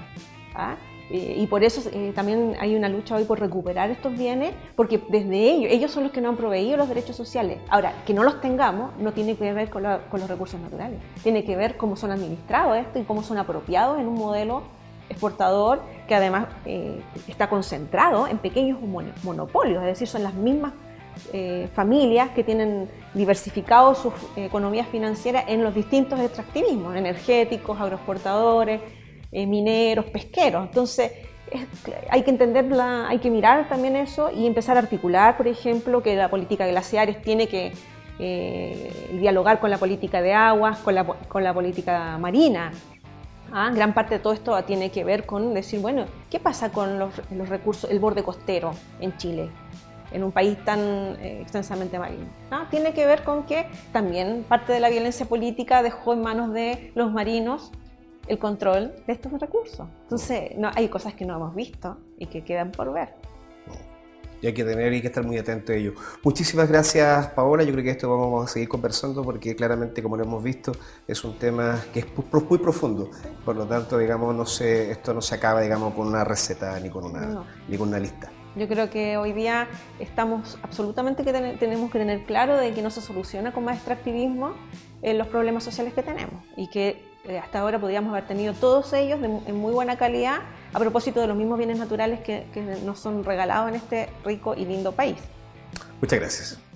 ¿ah? 0.55 0.75
Eh, 1.09 1.35
y 1.37 1.47
por 1.47 1.63
eso 1.63 1.89
eh, 1.91 2.11
también 2.15 2.55
hay 2.59 2.75
una 2.75 2.89
lucha 2.89 3.15
hoy 3.15 3.25
por 3.25 3.39
recuperar 3.39 3.91
estos 3.91 4.17
bienes, 4.17 4.53
porque 4.75 5.01
desde 5.09 5.51
ellos, 5.51 5.71
ellos 5.71 5.91
son 5.91 6.03
los 6.03 6.11
que 6.11 6.21
nos 6.21 6.31
han 6.31 6.37
proveído 6.37 6.77
los 6.77 6.87
derechos 6.87 7.15
sociales. 7.15 7.59
Ahora, 7.69 7.93
que 8.05 8.13
no 8.13 8.23
los 8.23 8.39
tengamos 8.41 8.91
no 8.99 9.11
tiene 9.11 9.35
que 9.35 9.51
ver 9.53 9.69
con, 9.69 9.83
los 9.83 10.27
recursos 10.27 10.59
naturales, 10.59 10.99
tiene 11.21 11.43
que 11.43 11.55
ver 11.55 11.77
cómo 11.77 11.95
son 11.95 12.11
administrados 12.11 12.77
esto 12.77 12.99
y 12.99 13.03
cómo 13.03 13.23
son 13.23 13.37
apropiados 13.37 13.99
en 13.99 14.07
un 14.07 14.15
modelo 14.15 14.63
exportador 15.09 15.81
que 16.07 16.15
además 16.15 16.47
eh, 16.65 17.01
está 17.27 17.49
concentrado 17.49 18.27
en 18.27 18.37
pequeños 18.37 18.79
monopolios, 19.23 19.81
es 19.81 19.87
decir, 19.87 20.07
son 20.07 20.23
las 20.23 20.33
mismas 20.33 20.73
familias 21.75 22.31
que 22.31 22.43
tienen 22.43 22.89
diversificado 23.13 23.93
sus 23.93 24.13
economías 24.35 24.87
financieras 24.87 25.43
en 25.47 25.63
los 25.63 25.75
distintos 25.75 26.19
extractivismos, 26.19 26.95
energéticos, 26.95 27.79
agroexportadores, 27.79 28.81
eh, 29.33 29.47
mineros, 29.47 30.05
pesqueros. 30.05 30.65
Entonces, 30.67 31.11
hay 32.09 32.23
que 32.23 32.31
entenderla, 32.31 33.07
hay 33.07 33.19
que 33.19 33.29
mirar 33.29 33.67
también 33.67 33.95
eso 33.95 34.31
y 34.31 34.47
empezar 34.47 34.77
a 34.77 34.81
articular, 34.81 35.37
por 35.37 35.47
ejemplo, 35.47 36.01
que 36.01 36.15
la 36.15 36.29
política 36.29 36.67
glaciares 36.67 37.21
tiene 37.21 37.47
que 37.47 37.73
eh, 38.19 39.09
dialogar 39.19 39.59
con 39.59 39.69
la 39.69 39.77
política 39.77 40.21
de 40.21 40.33
aguas, 40.33 40.79
con 40.79 40.95
la, 40.95 41.03
con 41.03 41.43
la 41.43 41.53
política 41.53 42.17
marina. 42.17 42.71
¿Ah? 43.51 43.71
Gran 43.73 43.93
parte 43.93 44.15
de 44.15 44.19
todo 44.19 44.33
esto 44.33 44.63
tiene 44.63 44.89
que 44.89 45.03
ver 45.03 45.25
con 45.25 45.53
decir, 45.53 45.79
bueno, 45.79 46.05
¿qué 46.29 46.39
pasa 46.39 46.71
con 46.71 46.97
los, 46.97 47.15
recursos, 47.49 47.89
el 47.89 47.99
borde 47.99 48.23
costero 48.23 48.71
en 48.99 49.15
Chile? 49.17 49.49
en 50.11 50.23
un 50.23 50.31
país 50.31 50.55
tan 50.63 50.79
eh, 50.79 51.39
extensamente 51.41 51.97
marino. 51.97 52.27
¿Ah? 52.51 52.67
Tiene 52.69 52.93
que 52.93 53.07
ver 53.07 53.23
con 53.23 53.47
que 53.47 53.65
también 53.91 54.45
parte 54.47 54.71
de 54.71 54.79
la 54.79 54.89
violencia 54.89 55.25
política 55.25 55.81
dejó 55.81 56.13
en 56.13 56.21
manos 56.21 56.53
de 56.53 56.91
los 56.93 57.11
marinos 57.11 57.71
el 58.27 58.39
control 58.39 58.93
de 59.05 59.13
estos 59.13 59.31
recursos. 59.39 59.87
Entonces, 60.03 60.51
no, 60.57 60.71
hay 60.73 60.87
cosas 60.89 61.13
que 61.13 61.25
no 61.25 61.35
hemos 61.35 61.55
visto 61.55 61.97
y 62.17 62.27
que 62.27 62.43
quedan 62.43 62.71
por 62.71 62.93
ver. 62.93 63.09
Y 64.41 64.47
hay 64.47 64.53
que 64.53 64.65
tener 64.65 64.91
y 64.91 64.99
que 64.99 65.07
estar 65.07 65.23
muy 65.25 65.37
atento 65.37 65.71
a 65.71 65.75
ello. 65.75 65.93
Muchísimas 66.21 66.67
gracias, 66.67 67.27
Paola. 67.27 67.63
Yo 67.63 67.71
creo 67.71 67.83
que 67.85 67.91
esto 67.91 68.09
vamos 68.09 68.43
a 68.43 68.53
seguir 68.53 68.67
conversando 68.67 69.23
porque 69.23 69.55
claramente, 69.55 70.03
como 70.03 70.17
lo 70.17 70.23
hemos 70.23 70.43
visto, 70.43 70.73
es 71.07 71.23
un 71.23 71.39
tema 71.39 71.81
que 71.93 72.01
es 72.01 72.07
muy 72.49 72.57
profundo. 72.57 73.09
Por 73.45 73.55
lo 73.55 73.65
tanto, 73.65 73.97
digamos, 73.97 74.35
no 74.35 74.45
se, 74.45 74.91
esto 74.91 75.13
no 75.13 75.21
se 75.21 75.35
acaba, 75.35 75.61
digamos, 75.61 75.93
con 75.93 76.07
una 76.07 76.25
receta 76.25 76.77
ni 76.81 76.89
con 76.89 77.05
una, 77.05 77.45
ni 77.69 77.77
con 77.77 77.87
una 77.87 77.99
lista. 77.99 78.29
Yo 78.57 78.67
creo 78.67 78.89
que 78.89 79.15
hoy 79.15 79.31
día 79.31 79.69
estamos 79.99 80.59
absolutamente 80.61 81.23
que 81.23 81.31
tenemos 81.57 81.89
que 81.89 81.99
tener 81.99 82.25
claro 82.25 82.57
de 82.57 82.73
que 82.73 82.81
no 82.81 82.91
se 82.91 82.99
soluciona 82.99 83.53
con 83.53 83.63
más 83.63 83.77
extractivismo 83.77 84.53
eh, 85.01 85.13
los 85.13 85.27
problemas 85.27 85.63
sociales 85.63 85.93
que 85.93 86.03
tenemos 86.03 86.43
y 86.57 86.69
que 86.69 87.12
eh, 87.23 87.39
hasta 87.39 87.59
ahora 87.59 87.79
podríamos 87.79 88.11
haber 88.11 88.27
tenido 88.27 88.53
todos 88.53 88.91
ellos 88.93 89.19
en 89.23 89.55
muy 89.55 89.71
buena 89.71 89.97
calidad 89.97 90.39
a 90.73 90.79
propósito 90.79 91.21
de 91.21 91.27
los 91.27 91.37
mismos 91.37 91.57
bienes 91.57 91.77
naturales 91.77 92.19
que, 92.19 92.47
que 92.53 92.61
nos 92.61 92.99
son 92.99 93.23
regalados 93.23 93.69
en 93.69 93.75
este 93.75 94.09
rico 94.25 94.55
y 94.55 94.65
lindo 94.65 94.91
país. 94.91 95.17
Muchas 96.01 96.19
gracias. 96.19 96.72